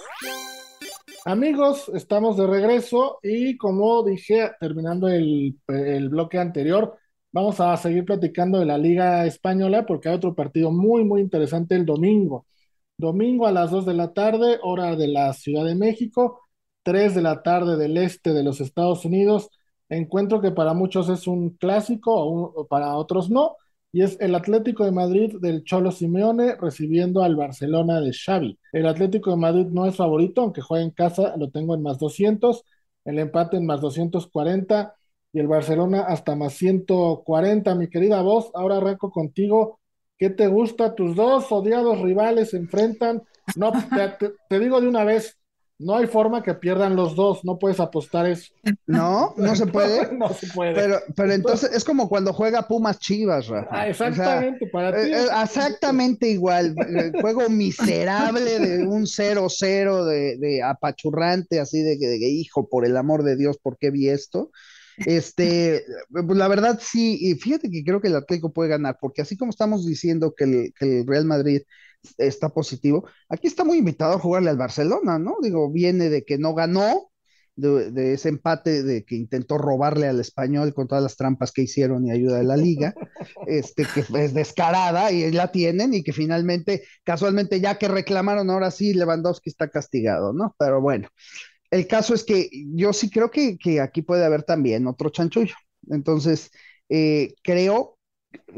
Amigos, 1.25 1.89
estamos 1.95 2.37
de 2.37 2.49
regreso 2.49 3.19
y 3.23 3.57
como 3.57 4.03
dije, 4.03 4.51
terminando 4.59 5.07
el, 5.07 5.57
el 5.69 6.09
bloque 6.09 6.39
anterior, 6.39 6.97
Vamos 7.33 7.61
a 7.61 7.77
seguir 7.77 8.05
platicando 8.05 8.59
de 8.59 8.67
la 8.67 8.77
Liga 8.77 9.25
Española 9.25 9.87
porque 9.87 10.09
hay 10.09 10.17
otro 10.17 10.35
partido 10.35 10.73
muy, 10.73 11.05
muy 11.05 11.21
interesante 11.21 11.77
el 11.77 11.87
domingo. 11.87 12.47
Domingo 12.97 13.47
a 13.47 13.53
las 13.53 13.71
2 13.71 13.87
de 13.87 13.95
la 13.95 14.13
tarde, 14.13 14.59
hora 14.63 14.97
de 14.97 15.09
la 15.09 15.33
Ciudad 15.33 15.65
de 15.65 15.77
México, 15.77 16.41
3 16.83 17.15
de 17.15 17.23
la 17.23 17.43
tarde 17.43 17.77
del 17.77 17.97
este 17.99 18.33
de 18.33 18.43
los 18.43 18.61
Estados 18.61 19.05
Unidos. 19.05 19.49
Encuentro 19.89 20.41
que 20.41 20.51
para 20.51 20.75
muchos 20.75 21.09
es 21.09 21.27
un 21.29 21.51
clásico, 21.51 22.67
para 22.69 22.97
otros 22.97 23.31
no, 23.31 23.57
y 23.93 24.03
es 24.03 24.17
el 24.21 24.35
Atlético 24.35 24.85
de 24.85 24.93
Madrid 24.93 25.37
del 25.41 25.63
Cholo 25.65 25.93
Simeone 25.93 26.57
recibiendo 26.57 27.23
al 27.23 27.37
Barcelona 27.37 28.01
de 28.01 28.13
Xavi. 28.13 28.59
El 28.73 28.87
Atlético 28.87 29.31
de 29.31 29.37
Madrid 29.37 29.67
no 29.67 29.87
es 29.87 29.97
favorito, 29.97 30.43
aunque 30.43 30.63
juega 30.63 30.85
en 30.85 30.91
casa, 30.91 31.37
lo 31.37 31.51
tengo 31.51 31.75
en 31.77 31.83
más 31.83 31.99
200, 31.99 32.65
el 33.05 33.19
empate 33.21 33.57
en 33.57 33.67
más 33.67 33.81
240 33.81 34.95
y 35.33 35.41
el 35.41 35.47
Barcelona 35.47 36.03
hasta 36.03 36.35
más 36.37 36.55
140. 36.55 37.75
Mi 37.75 37.89
querida 37.89 38.23
voz, 38.23 38.51
ahora 38.55 38.79
arranco 38.79 39.11
contigo. 39.11 39.79
¿Qué 40.19 40.31
te 40.31 40.49
gusta? 40.49 40.95
Tus 40.95 41.17
dos 41.17 41.51
odiados 41.51 42.01
rivales 42.01 42.51
se 42.51 42.59
enfrentan. 42.59 43.23
No, 43.57 43.73
te, 44.49 44.61
digo 44.61 44.81
de 44.81 44.89
una 44.89 45.03
vez, 45.03 45.39
no 45.79 45.97
hay 45.97 46.07
forma 46.07 46.43
que 46.43 46.53
pierdan 46.53 46.95
los 46.95 47.17
dos, 47.17 47.43
no 47.43 47.59
puedes 47.59 47.81
apostar 47.81 48.27
eso. 48.27 48.53
No, 48.87 49.33
no 49.39 49.57
se 49.57 49.67
puede. 49.67 50.13
no 50.17 50.29
se 50.29 50.47
puede. 50.49 50.75
Pero, 50.75 50.99
pero 51.17 51.33
entonces 51.33 51.71
es 51.73 51.85
como 51.85 52.09
cuando 52.09 52.35
juega 52.35 52.69
Pumas 52.69 52.99
Chivas, 52.99 53.49
Rafa. 53.49 53.69
Ah, 53.71 53.89
exactamente, 53.89 54.67
para 54.67 54.93
ti. 54.93 55.11
Eh, 55.11 55.23
eh, 55.23 55.29
exactamente 55.43 56.29
igual. 56.29 56.75
Eh, 56.77 57.13
juego 57.19 57.49
miserable 57.49 58.59
de 58.59 58.87
un 58.87 59.07
0-0 59.07 60.05
de, 60.05 60.37
de, 60.37 60.63
apachurrante, 60.63 61.61
así 61.61 61.81
de, 61.81 61.97
de, 61.97 62.29
hijo, 62.29 62.69
por 62.69 62.85
el 62.85 62.97
amor 62.97 63.23
de 63.23 63.37
Dios, 63.37 63.57
¿por 63.57 63.79
qué 63.79 63.91
vi 63.91 64.11
esto? 64.11 64.51
Este, 65.07 65.85
pues 66.11 66.39
la 66.39 66.49
verdad 66.49 66.79
sí, 66.83 67.19
y 67.21 67.35
fíjate 67.35 67.71
que 67.71 67.85
creo 67.85 68.01
que 68.01 68.09
el 68.09 68.17
Atlético 68.17 68.53
puede 68.53 68.71
ganar, 68.71 68.99
porque 69.01 69.23
así 69.23 69.37
como 69.37 69.51
estamos 69.51 69.87
diciendo 69.87 70.35
que 70.37 70.73
el, 70.81 71.07
Real 71.07 71.25
Madrid 71.25 71.63
está 72.19 72.51
positivo. 72.51 73.07
Aquí 73.29 73.47
está 73.47 73.65
muy 73.65 73.79
invitado 73.79 74.15
a 74.15 74.19
jugarle 74.19 74.51
al 74.51 74.57
Barcelona, 74.57 75.19
¿no? 75.19 75.37
Digo, 75.43 75.71
viene 75.71 76.09
de 76.09 76.25
que 76.25 76.39
no 76.39 76.55
ganó, 76.55 77.11
de, 77.57 78.15
ese 78.15 78.31
empate 78.31 78.83
de 78.83 79.05
que 79.05 79.17
intentó 79.17 79.59
robarle 79.59 80.07
al 80.07 80.21
español 80.21 80.73
con 80.73 80.89
todas 80.89 81.03
las 81.03 81.17
trampas 81.17 81.53
que 81.53 81.63
hicieron 81.63 82.07
y 82.07 82.11
ayuda 82.11 82.39
de 82.39 82.45
la 82.45 82.57
liga, 82.57 82.95
este, 83.47 83.85
que 83.95 84.01
es 84.01 84.35
descarada 84.35 85.13
y 85.13 85.31
la 85.31 85.53
tienen 85.53 85.93
y 85.95 86.03
que 86.03 86.13
finalmente, 86.13 86.85
casualmente, 87.05 87.61
ya 87.61 87.77
que 87.77 87.89
reclamaron, 87.89 88.49
ahora 88.51 88.71
sí, 88.71 88.95
Lewandowski 88.95 89.51
está 89.51 89.69
castigado, 89.69 90.33
¿no? 90.33 90.55
Pero 90.59 90.81
bueno, 90.81 91.09
el 91.71 91.87
caso 91.87 92.15
es 92.15 92.25
que 92.25 92.49
yo 92.75 92.93
sí 92.93 93.11
creo 93.11 93.31
que, 93.31 93.59
que 93.59 93.81
aquí 93.81 94.03
puede 94.03 94.25
haber 94.25 94.43
también 94.43 94.87
otro 94.87 95.11
chanchullo. 95.11 95.55
Entonces, 95.89 96.51
eh, 96.89 97.35
creo 97.43 97.99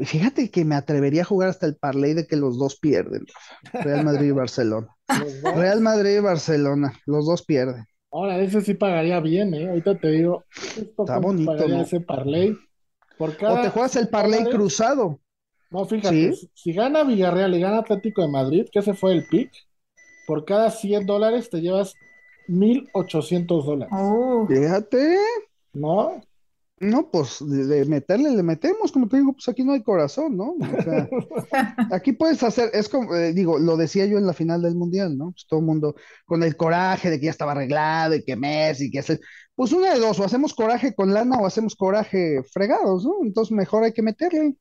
Fíjate 0.01 0.49
que 0.49 0.65
me 0.65 0.75
atrevería 0.75 1.21
a 1.21 1.25
jugar 1.25 1.49
hasta 1.49 1.65
el 1.65 1.75
parlay 1.75 2.13
de 2.13 2.27
que 2.27 2.35
los 2.35 2.57
dos 2.57 2.79
pierden. 2.79 3.25
Real 3.71 4.05
Madrid 4.05 4.27
y 4.27 4.31
Barcelona. 4.31 4.87
Real 5.55 5.81
Madrid 5.81 6.17
y 6.17 6.19
Barcelona, 6.19 6.93
los 7.05 7.25
dos 7.25 7.43
pierden. 7.43 7.85
Ahora, 8.11 8.39
ese 8.39 8.61
sí 8.61 8.75
pagaría 8.75 9.19
bien, 9.19 9.53
¿eh? 9.53 9.69
Ahorita 9.69 9.97
te 9.97 10.09
digo. 10.09 10.43
Está 10.77 11.17
bonito, 11.17 11.67
¿no? 11.67 11.81
ese 11.81 11.99
parlay. 11.99 12.55
o 13.17 13.27
te 13.61 13.69
juegas 13.69 13.95
el 13.95 14.09
parlay 14.09 14.43
cruzado. 14.45 15.19
No, 15.71 15.85
fíjate, 15.85 16.33
si 16.53 16.73
gana 16.73 17.03
Villarreal 17.03 17.55
y 17.55 17.59
gana 17.59 17.79
Atlético 17.79 18.21
de 18.21 18.27
Madrid, 18.27 18.67
que 18.71 18.79
ese 18.79 18.93
fue 18.93 19.13
el 19.13 19.25
pick, 19.25 19.51
por 20.27 20.45
cada 20.45 20.69
100 20.69 21.07
dólares 21.07 21.49
te 21.49 21.61
llevas 21.61 21.95
1.800 22.47 23.65
dólares. 23.65 23.93
Oh. 23.97 24.45
Fíjate. 24.47 25.17
¿No? 25.73 26.21
No, 26.83 27.09
pues 27.09 27.37
de, 27.39 27.85
meterle, 27.85 28.31
le 28.31 28.43
metemos, 28.43 28.91
como 28.91 29.07
te 29.07 29.17
digo, 29.17 29.31
pues 29.33 29.47
aquí 29.47 29.63
no 29.63 29.71
hay 29.71 29.81
corazón, 29.81 30.35
¿no? 30.35 30.55
O 30.59 30.83
sea, 30.83 31.07
aquí 31.91 32.11
puedes 32.11 32.43
hacer, 32.43 32.71
es 32.73 32.89
como, 32.89 33.15
eh, 33.15 33.31
digo, 33.31 33.57
lo 33.57 33.77
decía 33.77 34.05
yo 34.05 34.17
en 34.17 34.25
la 34.25 34.33
final 34.33 34.61
del 34.61 34.75
Mundial, 34.75 35.17
¿no? 35.17 35.31
Pues 35.31 35.45
todo 35.47 35.61
el 35.61 35.65
mundo 35.65 35.95
con 36.25 36.43
el 36.43 36.57
coraje 36.57 37.09
de 37.09 37.19
que 37.19 37.25
ya 37.25 37.31
estaba 37.31 37.53
arreglado 37.53 38.15
y 38.15 38.23
que 38.23 38.35
Messi, 38.35 38.91
que 38.91 39.01
pues 39.55 39.71
una 39.71 39.93
de 39.93 39.99
dos, 39.99 40.19
o 40.19 40.25
hacemos 40.25 40.53
coraje 40.53 40.93
con 40.93 41.13
lana 41.13 41.37
o 41.37 41.45
hacemos 41.45 41.75
coraje 41.75 42.41
fregados, 42.51 43.05
¿no? 43.05 43.17
Entonces 43.23 43.55
mejor 43.55 43.83
hay 43.83 43.93
que 43.93 44.01
meterle, 44.01 44.55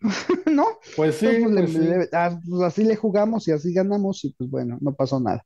¿no? 0.46 0.66
Pues 0.94 1.16
sí, 1.16 1.26
pues 1.42 2.08
ah, 2.12 2.38
pues 2.48 2.62
así 2.62 2.84
le 2.84 2.94
jugamos 2.94 3.48
y 3.48 3.52
así 3.52 3.72
ganamos 3.72 4.24
y 4.24 4.32
pues 4.34 4.48
bueno, 4.48 4.78
no 4.80 4.94
pasó 4.94 5.18
nada. 5.18 5.44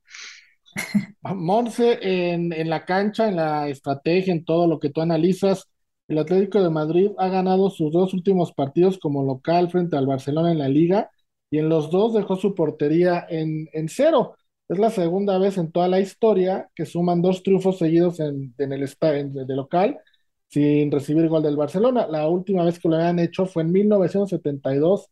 Monse, 1.22 1.98
en, 2.02 2.52
en 2.52 2.70
la 2.70 2.84
cancha, 2.84 3.28
en 3.28 3.36
la 3.36 3.68
estrategia, 3.68 4.32
en 4.32 4.44
todo 4.44 4.66
lo 4.66 4.78
que 4.78 4.90
tú 4.90 5.00
analizas, 5.00 5.68
el 6.08 6.18
Atlético 6.18 6.62
de 6.62 6.70
Madrid 6.70 7.10
ha 7.18 7.28
ganado 7.28 7.70
sus 7.70 7.92
dos 7.92 8.14
últimos 8.14 8.52
partidos 8.52 8.98
como 8.98 9.24
local 9.24 9.70
frente 9.70 9.96
al 9.96 10.06
Barcelona 10.06 10.52
en 10.52 10.58
la 10.58 10.68
liga 10.68 11.10
y 11.50 11.58
en 11.58 11.68
los 11.68 11.90
dos 11.90 12.14
dejó 12.14 12.36
su 12.36 12.54
portería 12.54 13.26
en, 13.28 13.68
cero. 13.88 14.36
Es 14.68 14.78
la 14.78 14.90
segunda 14.90 15.38
vez 15.38 15.58
en 15.58 15.70
toda 15.72 15.88
la 15.88 16.00
historia 16.00 16.70
que 16.74 16.86
suman 16.86 17.22
dos 17.22 17.42
triunfos 17.42 17.78
seguidos 17.78 18.20
en, 18.20 18.54
el 18.58 19.34
de 19.34 19.56
local 19.56 19.98
sin 20.48 20.90
recibir 20.90 21.28
gol 21.28 21.42
del 21.42 21.56
Barcelona. 21.56 22.06
La 22.06 22.28
última 22.28 22.64
vez 22.64 22.78
que 22.78 22.88
lo 22.88 22.96
habían 22.96 23.18
hecho 23.18 23.46
fue 23.46 23.62
en 23.62 23.72
1972 23.72 25.08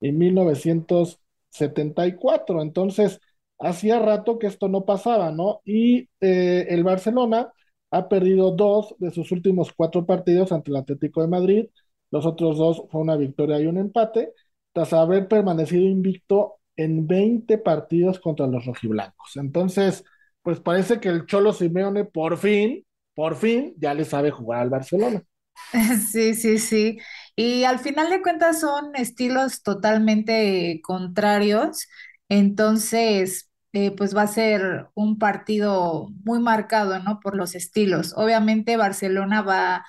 y 0.00 0.12
1974. 0.12 2.62
Entonces, 2.62 3.20
hacía 3.62 3.98
rato 4.00 4.38
que 4.38 4.46
esto 4.48 4.68
no 4.68 4.84
pasaba, 4.84 5.32
¿no? 5.32 5.60
Y 5.64 6.08
eh, 6.20 6.66
el 6.70 6.84
Barcelona 6.84 7.52
ha 7.90 8.08
perdido 8.08 8.52
dos 8.52 8.94
de 8.98 9.10
sus 9.10 9.32
últimos 9.32 9.72
cuatro 9.72 10.06
partidos 10.06 10.52
ante 10.52 10.70
el 10.70 10.76
Atlético 10.78 11.22
de 11.22 11.28
Madrid. 11.28 11.66
Los 12.10 12.26
otros 12.26 12.58
dos 12.58 12.84
fue 12.90 13.00
una 13.00 13.16
victoria 13.16 13.60
y 13.60 13.66
un 13.66 13.78
empate, 13.78 14.32
tras 14.72 14.92
haber 14.92 15.28
permanecido 15.28 15.82
invicto 15.84 16.56
en 16.76 17.06
20 17.06 17.58
partidos 17.58 18.18
contra 18.20 18.46
los 18.46 18.64
rojiblancos. 18.66 19.36
Entonces, 19.36 20.04
pues 20.42 20.60
parece 20.60 21.00
que 21.00 21.08
el 21.08 21.26
Cholo 21.26 21.52
Simeone 21.52 22.04
por 22.04 22.38
fin, 22.38 22.84
por 23.14 23.36
fin, 23.36 23.74
ya 23.78 23.94
le 23.94 24.04
sabe 24.04 24.30
jugar 24.30 24.60
al 24.62 24.70
Barcelona. 24.70 25.22
Sí, 26.12 26.34
sí, 26.34 26.58
sí. 26.58 26.98
Y 27.36 27.64
al 27.64 27.78
final 27.78 28.10
de 28.10 28.22
cuentas 28.22 28.60
son 28.60 28.94
estilos 28.96 29.62
totalmente 29.62 30.80
contrarios. 30.82 31.88
Entonces, 32.28 33.50
eh, 33.72 33.90
pues 33.96 34.14
va 34.16 34.22
a 34.22 34.26
ser 34.26 34.88
un 34.94 35.18
partido 35.18 36.08
muy 36.24 36.40
marcado, 36.40 36.98
¿no? 37.00 37.20
Por 37.20 37.36
los 37.36 37.54
estilos. 37.54 38.14
Obviamente 38.16 38.76
Barcelona 38.76 39.42
va 39.42 39.84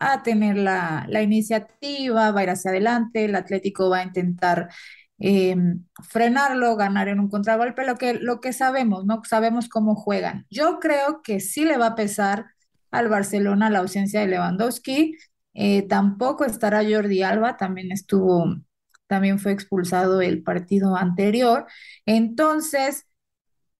a 0.00 0.22
tener 0.22 0.56
la, 0.56 1.06
iniciativa, 1.22 2.32
va 2.32 2.40
a 2.40 2.42
ir 2.44 2.50
hacia 2.50 2.70
adelante, 2.70 3.24
el 3.26 3.36
Atlético 3.36 3.90
va 3.90 3.98
a 4.00 4.04
intentar 4.04 4.70
eh, 5.18 5.56
frenarlo, 6.02 6.76
ganar 6.76 7.08
en 7.08 7.20
un 7.20 7.28
contragolpe, 7.28 7.84
lo 7.84 7.96
que, 7.96 8.14
lo 8.14 8.40
que 8.40 8.52
sabemos, 8.52 9.04
¿no? 9.04 9.22
Sabemos 9.24 9.68
cómo 9.68 9.94
juegan. 9.94 10.46
Yo 10.50 10.80
creo 10.80 11.22
que 11.22 11.40
sí 11.40 11.64
le 11.64 11.76
va 11.78 11.88
a 11.88 11.94
pesar 11.94 12.46
al 12.90 13.08
Barcelona 13.08 13.70
la 13.70 13.80
ausencia 13.80 14.20
de 14.20 14.28
Lewandowski. 14.28 15.16
Eh, 15.54 15.82
tampoco 15.88 16.44
estará 16.44 16.82
Jordi 16.88 17.22
Alba, 17.22 17.56
también 17.56 17.92
estuvo, 17.92 18.56
también 19.06 19.38
fue 19.38 19.52
expulsado 19.52 20.20
el 20.22 20.42
partido 20.42 20.96
anterior. 20.96 21.66
Entonces, 22.06 23.06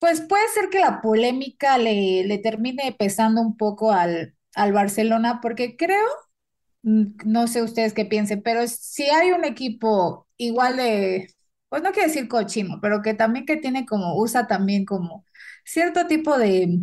pues 0.00 0.23
puede 0.23 0.49
ser 0.54 0.71
que 0.71 0.80
la 0.80 1.02
polémica 1.02 1.78
le, 1.78 2.25
le 2.26 2.38
termine 2.38 2.97
pesando 2.99 3.42
un 3.42 3.57
poco 3.59 3.92
al, 3.92 4.37
al 4.57 4.73
Barcelona, 4.75 5.40
porque 5.42 5.76
creo, 5.78 6.07
mm, 6.83 7.04
no 7.26 7.47
sé 7.49 7.62
ustedes 7.62 7.92
qué 7.95 8.04
piensen, 8.07 8.42
pero 8.42 8.66
si 8.69 9.04
hay 9.04 9.33
un 9.33 9.45
equipo 9.45 10.26
igual 10.37 10.76
de, 10.76 11.28
pues 11.69 11.83
no 11.83 11.92
quiero 11.92 12.09
decir 12.09 12.28
cochino, 12.28 12.80
pero 12.83 13.02
que 13.02 13.14
también 13.14 13.47
que 13.47 13.57
tiene 13.57 13.87
como, 13.87 14.16
usa 14.21 14.47
también 14.47 14.85
como 14.85 15.25
cierto 15.64 16.07
tipo 16.07 16.38
de 16.38 16.80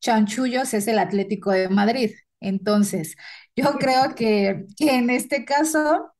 chanchullos 0.00 0.74
es 0.74 0.88
el 0.88 0.98
Atlético 0.98 1.50
de 1.52 1.68
Madrid. 1.68 2.12
Entonces, 2.40 3.16
yo 3.56 3.74
creo 3.78 4.14
que, 4.14 4.66
en 4.78 5.10
este 5.10 5.44
caso 5.44 6.12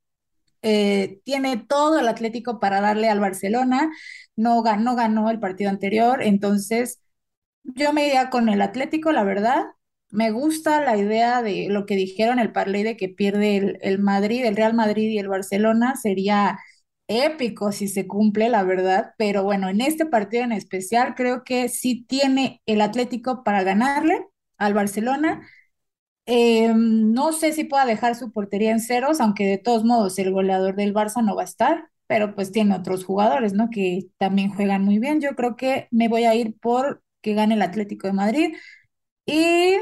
eh, 0.61 1.21
tiene 1.23 1.57
todo 1.57 1.99
el 1.99 2.07
Atlético 2.07 2.59
para 2.59 2.81
darle 2.81 3.09
al 3.09 3.19
Barcelona, 3.19 3.91
no 4.37 4.63
ganó, 4.63 5.29
el 5.29 5.39
partido 5.39 5.69
anterior, 5.69 6.21
entonces 6.23 7.01
yo 7.63 7.93
me 7.93 8.07
iría 8.07 8.29
con 8.29 8.49
el 8.49 8.61
Atlético, 8.61 9.11
la 9.11 9.23
verdad. 9.23 9.65
Me 10.09 10.31
gusta 10.31 10.81
la 10.81 10.97
idea 10.97 11.41
de 11.43 11.67
lo 11.69 11.85
que 11.85 11.95
dijeron 11.95 12.39
el 12.39 12.51
parlay 12.53 12.83
de 12.83 12.95
que 12.97 13.09
pierde 13.09 13.57
el, 13.57 13.79
el 13.81 13.99
Madrid, 13.99 14.45
el 14.45 14.55
Real 14.55 14.73
Madrid 14.73 15.09
y 15.09 15.19
el 15.19 15.27
Barcelona, 15.27 15.95
sería 15.95 16.59
épico 17.07 17.71
si 17.71 17.87
se 17.87 18.07
cumple, 18.07 18.49
la 18.49 18.63
verdad, 18.63 19.13
pero 19.17 19.43
bueno, 19.43 19.69
en 19.69 19.81
este 19.81 20.05
partido 20.05 20.43
en 20.43 20.51
especial 20.53 21.15
creo 21.15 21.43
que 21.43 21.69
sí 21.69 22.05
tiene 22.07 22.61
el 22.65 22.81
Atlético 22.81 23.43
para 23.43 23.63
ganarle 23.63 24.25
al 24.57 24.73
Barcelona. 24.73 25.47
Eh, 26.25 26.73
no 26.75 27.31
sé 27.33 27.53
si 27.53 27.63
pueda 27.63 27.85
dejar 27.85 28.15
su 28.15 28.31
portería 28.33 28.71
en 28.71 28.81
ceros, 28.81 29.21
aunque 29.21 29.45
de 29.45 29.57
todos 29.57 29.83
modos 29.85 30.19
el 30.19 30.31
goleador 30.31 30.75
del 30.75 30.93
Barça 30.93 31.23
no 31.23 31.35
va 31.35 31.43
a 31.43 31.45
estar, 31.45 31.89
pero 32.07 32.35
pues 32.35 32.51
tiene 32.51 32.75
otros 32.75 33.05
jugadores, 33.05 33.53
¿no? 33.53 33.69
Que 33.69 34.07
también 34.17 34.49
juegan 34.49 34.83
muy 34.83 34.99
bien. 34.99 35.21
Yo 35.21 35.35
creo 35.35 35.55
que 35.55 35.87
me 35.91 36.07
voy 36.09 36.23
a 36.25 36.35
ir 36.35 36.57
por 36.59 37.03
que 37.21 37.33
gane 37.33 37.55
el 37.55 37.61
Atlético 37.61 38.07
de 38.07 38.13
Madrid. 38.13 38.55
Y 39.25 39.75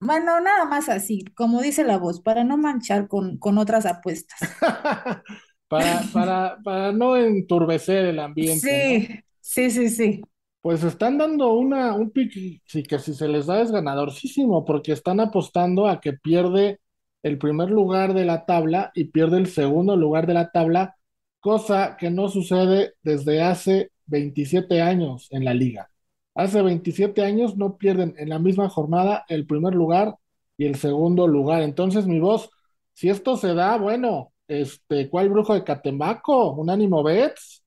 bueno, 0.00 0.40
nada 0.40 0.64
más 0.66 0.88
así, 0.88 1.24
como 1.34 1.62
dice 1.62 1.84
la 1.84 1.98
voz, 1.98 2.20
para 2.20 2.44
no 2.44 2.56
manchar 2.58 3.08
con, 3.08 3.38
con 3.38 3.58
otras 3.58 3.86
apuestas. 3.86 4.38
para, 5.68 6.02
para, 6.12 6.58
para 6.62 6.92
no 6.92 7.16
enturbecer 7.16 8.06
el 8.06 8.18
ambiente. 8.18 9.24
Sí, 9.40 9.70
sí, 9.70 9.70
sí, 9.70 9.88
sí. 9.90 10.22
Pues 10.60 10.82
están 10.82 11.18
dando 11.18 11.52
una, 11.52 11.92
un 11.94 12.10
pick, 12.10 12.32
sí, 12.64 12.82
que 12.84 12.98
si 12.98 13.12
se 13.14 13.28
les 13.28 13.46
da 13.46 13.60
es 13.60 13.70
ganadorcísimo, 13.70 14.64
porque 14.64 14.92
están 14.92 15.20
apostando 15.20 15.86
a 15.86 16.00
que 16.00 16.14
pierde 16.14 16.80
el 17.22 17.36
primer 17.38 17.70
lugar 17.70 18.14
de 18.14 18.24
la 18.24 18.46
tabla 18.46 18.90
y 18.94 19.04
pierde 19.06 19.36
el 19.38 19.46
segundo 19.46 19.96
lugar 19.96 20.26
de 20.26 20.34
la 20.34 20.50
tabla, 20.52 20.96
cosa 21.44 21.98
que 21.98 22.08
no 22.10 22.30
sucede 22.30 22.94
desde 23.02 23.42
hace 23.42 23.90
27 24.06 24.80
años 24.80 25.28
en 25.30 25.44
la 25.44 25.52
liga. 25.52 25.90
Hace 26.34 26.62
27 26.62 27.22
años 27.22 27.58
no 27.58 27.76
pierden 27.76 28.14
en 28.16 28.30
la 28.30 28.38
misma 28.38 28.70
jornada 28.70 29.26
el 29.28 29.46
primer 29.46 29.74
lugar 29.74 30.16
y 30.56 30.64
el 30.64 30.76
segundo 30.76 31.28
lugar. 31.28 31.60
Entonces, 31.60 32.06
mi 32.06 32.18
voz, 32.18 32.48
si 32.94 33.10
esto 33.10 33.36
se 33.36 33.52
da, 33.52 33.76
bueno, 33.76 34.32
este, 34.48 35.10
¿cuál 35.10 35.28
brujo 35.28 35.52
de 35.52 35.64
Catemaco? 35.64 36.52
¿Un 36.52 36.70
ánimo 36.70 37.02
Bets? 37.02 37.62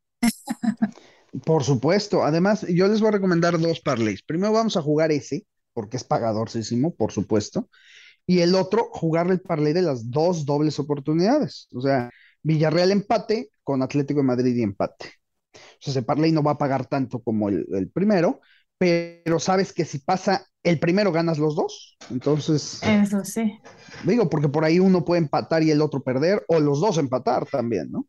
Por 1.46 1.64
supuesto. 1.64 2.24
Además, 2.24 2.66
yo 2.68 2.88
les 2.88 3.00
voy 3.00 3.10
a 3.10 3.12
recomendar 3.12 3.60
dos 3.60 3.80
parlays. 3.80 4.24
Primero 4.24 4.54
vamos 4.54 4.76
a 4.76 4.82
jugar 4.82 5.12
ese, 5.12 5.46
porque 5.74 5.98
es 5.98 6.04
pagadorísimo, 6.04 6.96
por 6.96 7.12
supuesto. 7.12 7.70
Y 8.26 8.40
el 8.40 8.56
otro, 8.56 8.90
jugar 8.92 9.30
el 9.30 9.40
parlay 9.40 9.74
de 9.74 9.84
las 9.84 10.10
dos 10.10 10.48
dobles 10.48 10.80
oportunidades. 10.80 11.68
O 11.76 11.82
sea, 11.82 12.10
Villarreal 12.48 12.92
empate 12.92 13.50
con 13.62 13.84
Atlético 13.84 14.22
de 14.22 14.26
Madrid 14.28 14.56
y 14.56 14.64
empate. 14.64 15.06
O 15.54 15.80
sea, 15.80 15.92
ese 15.92 16.04
parlay 16.04 16.32
no 16.32 16.42
va 16.42 16.52
a 16.52 16.58
pagar 16.58 16.86
tanto 16.86 17.20
como 17.20 17.50
el, 17.50 17.68
el 17.74 17.90
primero, 17.90 18.40
pero 18.78 19.38
sabes 19.40 19.74
que 19.74 19.84
si 19.84 20.00
pasa 20.00 20.48
el 20.64 20.80
primero 20.80 21.12
ganas 21.12 21.40
los 21.40 21.58
dos. 21.58 21.98
Entonces. 22.10 22.82
Eso 22.84 23.26
sí. 23.26 23.60
Digo, 24.06 24.30
porque 24.30 24.48
por 24.48 24.64
ahí 24.64 24.80
uno 24.80 25.04
puede 25.04 25.22
empatar 25.22 25.62
y 25.62 25.72
el 25.72 25.82
otro 25.82 26.02
perder, 26.02 26.46
o 26.48 26.62
los 26.62 26.80
dos 26.80 26.98
empatar 26.98 27.46
también, 27.46 27.92
¿no? 27.92 28.08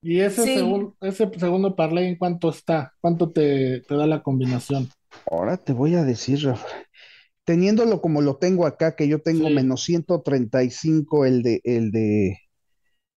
¿Y 0.00 0.20
ese, 0.20 0.64
ese 1.02 1.30
segundo 1.38 1.76
parlay 1.76 2.06
en 2.06 2.16
cuánto 2.16 2.48
está? 2.48 2.94
¿Cuánto 3.00 3.30
te, 3.30 3.82
da 3.88 4.06
la 4.06 4.22
combinación? 4.22 4.88
Ahora 5.30 5.58
te 5.58 5.74
voy 5.74 5.96
a 5.96 6.04
decir, 6.04 6.44
Rafa. 6.44 6.66
Teniéndolo 7.44 8.00
como 8.00 8.22
lo 8.22 8.36
tengo 8.36 8.66
acá, 8.66 8.96
que 8.96 9.06
yo 9.06 9.20
tengo 9.20 9.50
menos 9.50 9.84
135 9.84 11.26
el 11.26 11.42
de, 11.42 11.60
el 11.64 11.90
de, 11.90 12.38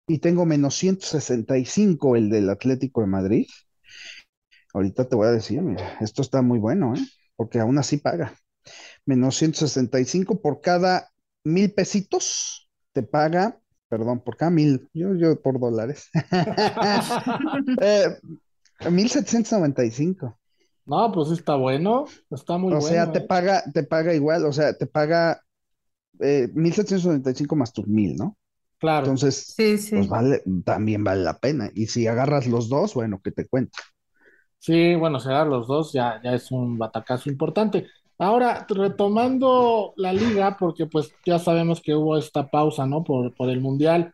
y 0.06 0.18
tengo 0.18 0.46
menos 0.46 0.76
165 0.76 2.16
el 2.16 2.30
del 2.30 2.50
Atlético 2.50 3.00
de 3.00 3.06
Madrid. 3.06 3.46
Ahorita 4.72 5.08
te 5.08 5.16
voy 5.16 5.28
a 5.28 5.32
decir, 5.32 5.62
mira, 5.62 5.98
esto 6.00 6.22
está 6.22 6.42
muy 6.42 6.58
bueno, 6.58 6.94
¿eh? 6.94 7.06
Porque 7.34 7.60
aún 7.60 7.78
así 7.78 7.96
paga. 7.98 8.34
Menos 9.04 9.36
165 9.36 10.40
por 10.40 10.60
cada 10.60 11.10
mil 11.44 11.72
pesitos, 11.72 12.68
te 12.92 13.02
paga 13.02 13.60
perdón, 13.88 14.20
por 14.20 14.36
cada 14.36 14.50
mil, 14.50 14.88
yo, 14.92 15.14
yo 15.14 15.40
por 15.40 15.60
dólares. 15.60 16.10
eh, 17.80 18.18
1795. 18.90 20.38
No, 20.86 21.12
pues 21.12 21.30
está 21.30 21.56
bueno, 21.56 22.04
está 22.30 22.58
muy 22.58 22.72
bueno. 22.72 22.84
O 22.84 22.88
sea, 22.88 23.10
te 23.10 23.20
¿eh? 23.20 23.26
paga, 23.26 23.62
te 23.72 23.82
paga 23.82 24.14
igual, 24.14 24.44
o 24.44 24.52
sea, 24.52 24.76
te 24.76 24.86
paga 24.86 25.40
eh, 26.20 26.48
1795 26.54 27.56
más 27.56 27.72
tus 27.72 27.86
mil, 27.86 28.16
¿no? 28.16 28.36
Claro. 28.78 29.06
Entonces, 29.06 29.54
pues 29.56 30.08
vale, 30.08 30.42
también 30.64 31.02
vale 31.02 31.22
la 31.22 31.38
pena. 31.38 31.70
Y 31.74 31.86
si 31.86 32.06
agarras 32.06 32.46
los 32.46 32.68
dos, 32.68 32.94
bueno, 32.94 33.20
que 33.22 33.32
te 33.32 33.46
cuento. 33.46 33.78
Sí, 34.58 34.94
bueno, 34.96 35.20
si 35.20 35.28
agarras 35.28 35.48
los 35.48 35.66
dos 35.66 35.92
ya, 35.92 36.20
ya 36.22 36.34
es 36.34 36.50
un 36.50 36.76
batacazo 36.76 37.30
importante. 37.30 37.86
Ahora, 38.18 38.66
retomando 38.68 39.92
la 39.96 40.12
liga, 40.12 40.56
porque 40.58 40.86
pues 40.86 41.12
ya 41.24 41.38
sabemos 41.38 41.80
que 41.80 41.94
hubo 41.94 42.16
esta 42.16 42.48
pausa, 42.48 42.86
¿no? 42.86 43.04
Por, 43.04 43.34
por 43.34 43.48
el 43.50 43.60
Mundial. 43.60 44.12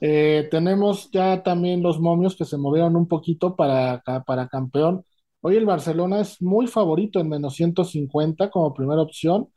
Eh, 0.00 0.48
tenemos 0.50 1.10
ya 1.12 1.42
también 1.42 1.82
los 1.82 2.00
momios 2.00 2.34
que 2.36 2.44
se 2.44 2.58
movieron 2.58 2.96
un 2.96 3.06
poquito 3.06 3.54
para, 3.54 4.02
para 4.26 4.48
campeón. 4.48 5.04
Hoy 5.40 5.56
el 5.56 5.66
Barcelona 5.66 6.20
es 6.20 6.42
muy 6.42 6.66
favorito 6.66 7.20
en 7.20 7.28
menos 7.28 7.54
150 7.54 8.50
como 8.50 8.74
primera 8.74 9.02
opción 9.02 9.48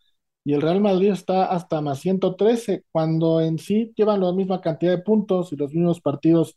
y 0.46 0.54
el 0.54 0.62
Real 0.62 0.80
Madrid 0.80 1.10
está 1.10 1.46
hasta 1.46 1.82
más 1.82 2.00
113, 2.00 2.86
cuando 2.92 3.42
en 3.42 3.58
sí 3.58 3.92
llevan 3.98 4.22
la 4.22 4.32
misma 4.32 4.62
cantidad 4.62 4.92
de 4.92 5.02
puntos 5.02 5.52
y 5.52 5.56
los 5.56 5.74
mismos 5.74 6.00
partidos 6.02 6.56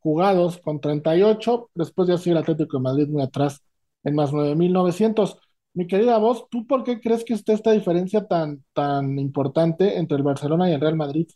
jugados 0.00 0.58
con 0.58 0.80
38. 0.80 1.70
Después 1.72 2.08
ya 2.08 2.18
sigue 2.18 2.32
el 2.32 2.38
Atlético 2.38 2.78
de 2.78 2.82
Madrid 2.82 3.06
muy 3.08 3.22
atrás 3.22 3.62
en 4.02 4.16
más 4.16 4.32
9.900. 4.32 5.38
Mi 5.74 5.86
querida 5.86 6.18
voz, 6.18 6.46
¿tú 6.50 6.66
por 6.66 6.82
qué 6.82 7.00
crees 7.00 7.24
que 7.24 7.34
esté 7.34 7.52
esta 7.52 7.70
diferencia 7.70 8.26
tan, 8.26 8.64
tan 8.74 9.16
importante 9.20 9.98
entre 9.98 10.16
el 10.16 10.24
Barcelona 10.24 10.68
y 10.68 10.72
el 10.72 10.80
Real 10.80 10.96
Madrid? 10.96 11.28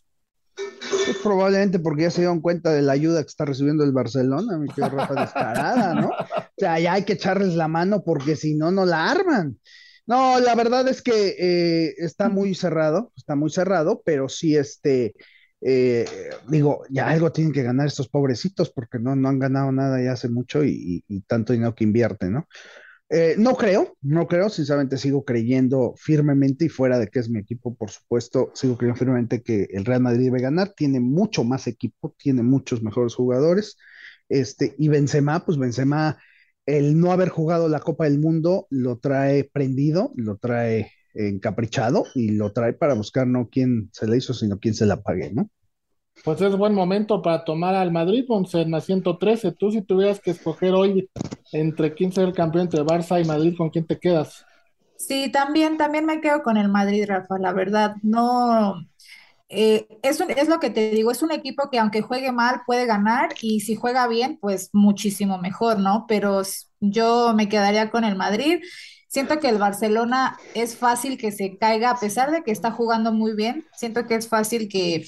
Pues 0.55 1.17
probablemente 1.23 1.79
porque 1.79 2.03
ya 2.03 2.11
se 2.11 2.19
dieron 2.19 2.41
cuenta 2.41 2.71
de 2.71 2.81
la 2.81 2.91
ayuda 2.91 3.21
que 3.21 3.29
está 3.29 3.45
recibiendo 3.45 3.85
el 3.85 3.93
Barcelona, 3.93 4.57
mi 4.57 4.67
querida 4.67 4.89
Rafa 4.89 5.21
descarada, 5.21 5.93
¿no? 5.93 6.09
O 6.09 6.55
sea, 6.57 6.79
ya 6.79 6.93
hay 6.93 7.03
que 7.03 7.13
echarles 7.13 7.55
la 7.55 7.69
mano 7.69 8.03
porque 8.03 8.35
si 8.35 8.55
no, 8.55 8.71
no 8.71 8.85
la 8.85 9.09
arman. 9.09 9.57
No, 10.05 10.39
la 10.39 10.53
verdad 10.55 10.87
es 10.89 11.01
que 11.01 11.35
eh, 11.39 11.93
está 11.97 12.27
muy 12.29 12.55
cerrado, 12.55 13.11
está 13.15 13.35
muy 13.35 13.49
cerrado, 13.49 14.01
pero 14.05 14.27
sí, 14.27 14.55
este, 14.57 15.13
eh, 15.61 16.05
digo, 16.49 16.83
ya 16.89 17.09
algo 17.09 17.31
tienen 17.31 17.53
que 17.53 17.63
ganar 17.63 17.87
estos 17.87 18.09
pobrecitos 18.09 18.69
porque 18.71 18.99
no, 18.99 19.15
no 19.15 19.29
han 19.29 19.39
ganado 19.39 19.71
nada 19.71 20.03
ya 20.03 20.11
hace 20.13 20.27
mucho 20.29 20.63
y, 20.65 21.05
y 21.07 21.21
tanto 21.21 21.53
dinero 21.53 21.73
que 21.75 21.85
invierten, 21.85 22.33
¿no? 22.33 22.47
Eh, 23.09 23.35
no 23.37 23.55
creo, 23.55 23.97
no 24.01 24.27
creo, 24.27 24.49
sinceramente 24.49 24.97
sigo 24.97 25.25
creyendo 25.25 25.93
firmemente 25.97 26.65
y 26.65 26.69
fuera 26.69 26.99
de 26.99 27.07
que 27.09 27.19
es 27.19 27.29
mi 27.29 27.39
equipo, 27.39 27.75
por 27.75 27.91
supuesto, 27.91 28.51
sigo 28.55 28.77
creyendo 28.77 28.99
firmemente 28.99 29.43
que 29.43 29.67
el 29.71 29.85
Real 29.85 30.01
Madrid 30.01 30.25
debe 30.25 30.41
ganar, 30.41 30.73
tiene 30.75 30.99
mucho 30.99 31.43
más 31.43 31.67
equipo, 31.67 32.15
tiene 32.17 32.43
muchos 32.43 32.83
mejores 32.83 33.15
jugadores, 33.15 33.77
este, 34.29 34.75
y 34.79 34.87
Benzema, 34.89 35.45
pues 35.45 35.57
Benzema, 35.59 36.17
el 36.65 36.99
no 36.99 37.11
haber 37.11 37.29
jugado 37.29 37.67
la 37.67 37.79
Copa 37.79 38.05
del 38.05 38.19
Mundo 38.19 38.67
lo 38.69 38.97
trae 38.97 39.43
prendido, 39.43 40.11
lo 40.15 40.37
trae 40.37 40.91
encaprichado 41.13 42.05
y 42.15 42.31
lo 42.31 42.51
trae 42.51 42.73
para 42.73 42.93
buscar 42.93 43.27
no 43.27 43.49
quién 43.49 43.89
se 43.91 44.07
la 44.07 44.15
hizo, 44.15 44.33
sino 44.33 44.59
quién 44.59 44.73
se 44.73 44.85
la 44.85 45.01
pague, 45.01 45.31
¿no? 45.33 45.49
Pues 46.23 46.41
es 46.41 46.55
buen 46.55 46.73
momento 46.73 47.21
para 47.21 47.43
tomar 47.43 47.75
al 47.75 47.91
Madrid, 47.91 48.25
Ponce, 48.27 48.61
en 48.61 48.71
la 48.71 48.81
113. 48.81 49.51
Tú 49.53 49.71
si 49.71 49.81
tuvieras 49.81 50.19
que 50.19 50.31
escoger 50.31 50.73
hoy 50.73 51.09
entre 51.51 51.93
quién 51.93 52.11
ser 52.11 52.25
el 52.25 52.33
campeón 52.33 52.65
entre 52.65 52.81
Barça 52.81 53.21
y 53.21 53.27
Madrid, 53.27 53.55
¿con 53.57 53.69
quién 53.69 53.85
te 53.85 53.99
quedas? 53.99 54.45
Sí, 54.95 55.29
también, 55.31 55.77
también 55.77 56.05
me 56.05 56.21
quedo 56.21 56.43
con 56.43 56.55
el 56.55 56.69
Madrid, 56.69 57.05
Rafa, 57.07 57.37
la 57.39 57.51
verdad. 57.51 57.95
No, 58.03 58.75
eh, 59.53 59.87
es, 60.03 60.19
es 60.21 60.49
lo 60.49 60.59
que 60.59 60.69
te 60.69 60.91
digo, 60.91 61.11
es 61.11 61.21
un 61.23 61.31
equipo 61.31 61.69
que 61.69 61.79
aunque 61.79 62.01
juegue 62.01 62.31
mal 62.31 62.61
puede 62.65 62.85
ganar 62.85 63.29
y 63.41 63.61
si 63.61 63.75
juega 63.75 64.07
bien, 64.07 64.37
pues 64.41 64.69
muchísimo 64.73 65.37
mejor, 65.39 65.79
¿no? 65.79 66.05
Pero 66.07 66.41
yo 66.79 67.33
me 67.35 67.49
quedaría 67.49 67.91
con 67.91 68.03
el 68.03 68.15
Madrid. 68.15 68.61
Siento 69.07 69.39
que 69.39 69.49
el 69.49 69.57
Barcelona 69.59 70.37
es 70.55 70.75
fácil 70.77 71.17
que 71.17 71.31
se 71.31 71.57
caiga, 71.57 71.91
a 71.91 71.99
pesar 71.99 72.31
de 72.31 72.43
que 72.43 72.51
está 72.51 72.71
jugando 72.71 73.11
muy 73.13 73.35
bien, 73.35 73.65
siento 73.75 74.07
que 74.07 74.15
es 74.15 74.27
fácil 74.27 74.67
que 74.69 75.05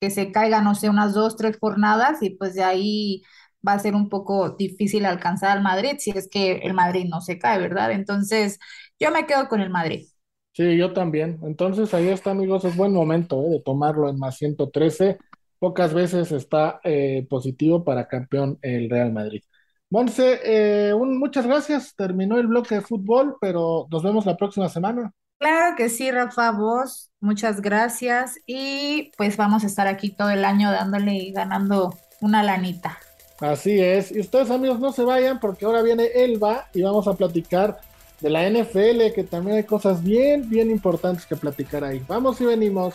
que 0.00 0.10
se 0.10 0.32
caiga, 0.32 0.60
no 0.62 0.74
sé, 0.74 0.90
unas 0.90 1.14
dos, 1.14 1.36
tres 1.36 1.58
jornadas 1.58 2.22
y 2.22 2.30
pues 2.30 2.54
de 2.54 2.64
ahí 2.64 3.22
va 3.66 3.72
a 3.74 3.78
ser 3.78 3.94
un 3.94 4.08
poco 4.08 4.50
difícil 4.50 5.06
alcanzar 5.06 5.50
al 5.50 5.62
Madrid 5.62 5.96
si 5.98 6.10
es 6.10 6.28
que 6.28 6.52
el 6.58 6.74
Madrid 6.74 7.06
no 7.08 7.20
se 7.22 7.38
cae, 7.38 7.58
¿verdad? 7.60 7.92
Entonces, 7.92 8.58
yo 9.00 9.10
me 9.10 9.26
quedo 9.26 9.48
con 9.48 9.60
el 9.60 9.70
Madrid. 9.70 10.06
Sí, 10.54 10.76
yo 10.76 10.92
también. 10.92 11.40
Entonces, 11.42 11.92
ahí 11.94 12.08
está, 12.08 12.30
amigos, 12.30 12.64
es 12.64 12.76
buen 12.76 12.92
momento 12.92 13.42
¿eh? 13.44 13.50
de 13.50 13.60
tomarlo 13.60 14.08
en 14.08 14.18
más 14.18 14.36
113. 14.36 15.18
Pocas 15.58 15.92
veces 15.92 16.30
está 16.30 16.80
eh, 16.84 17.26
positivo 17.28 17.82
para 17.82 18.06
campeón 18.06 18.58
el 18.62 18.88
Real 18.88 19.12
Madrid. 19.12 19.42
Monse, 19.90 20.40
eh, 20.44 20.94
muchas 20.94 21.46
gracias. 21.46 21.96
Terminó 21.96 22.38
el 22.38 22.46
bloque 22.46 22.76
de 22.76 22.80
fútbol, 22.82 23.36
pero 23.40 23.88
nos 23.90 24.02
vemos 24.04 24.26
la 24.26 24.36
próxima 24.36 24.68
semana. 24.68 25.12
Claro 25.40 25.74
que 25.76 25.88
sí, 25.88 26.08
Rafa, 26.12 26.52
vos, 26.52 27.10
muchas 27.20 27.60
gracias 27.60 28.38
y 28.46 29.10
pues 29.16 29.36
vamos 29.36 29.64
a 29.64 29.66
estar 29.66 29.88
aquí 29.88 30.10
todo 30.10 30.30
el 30.30 30.44
año 30.44 30.70
dándole 30.70 31.14
y 31.14 31.32
ganando 31.32 31.98
una 32.20 32.44
lanita. 32.44 32.96
Así 33.40 33.80
es, 33.80 34.12
y 34.12 34.20
ustedes 34.20 34.50
amigos 34.50 34.78
no 34.78 34.92
se 34.92 35.02
vayan 35.02 35.40
porque 35.40 35.64
ahora 35.64 35.82
viene 35.82 36.06
Elba 36.14 36.68
y 36.72 36.82
vamos 36.82 37.08
a 37.08 37.14
platicar 37.14 37.80
de 38.24 38.30
la 38.30 38.48
NFL, 38.48 39.12
que 39.14 39.22
también 39.24 39.58
hay 39.58 39.64
cosas 39.64 40.02
bien, 40.02 40.48
bien 40.48 40.70
importantes 40.70 41.26
que 41.26 41.36
platicar 41.36 41.84
ahí. 41.84 42.02
Vamos 42.08 42.40
y 42.40 42.46
venimos. 42.46 42.94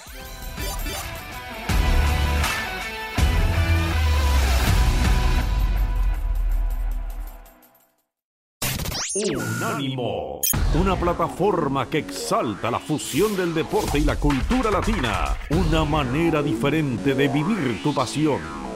Unánimo, 9.13 10.41
una 10.73 10.95
plataforma 10.95 11.87
que 11.87 11.99
exalta 11.99 12.71
la 12.71 12.79
fusión 12.79 13.37
del 13.37 13.53
deporte 13.53 13.99
y 13.99 14.05
la 14.05 14.15
cultura 14.15 14.71
latina, 14.71 15.35
una 15.51 15.85
manera 15.85 16.41
diferente 16.41 17.13
de 17.13 17.27
vivir 17.27 17.83
tu 17.83 17.93
pasión. 17.93 18.68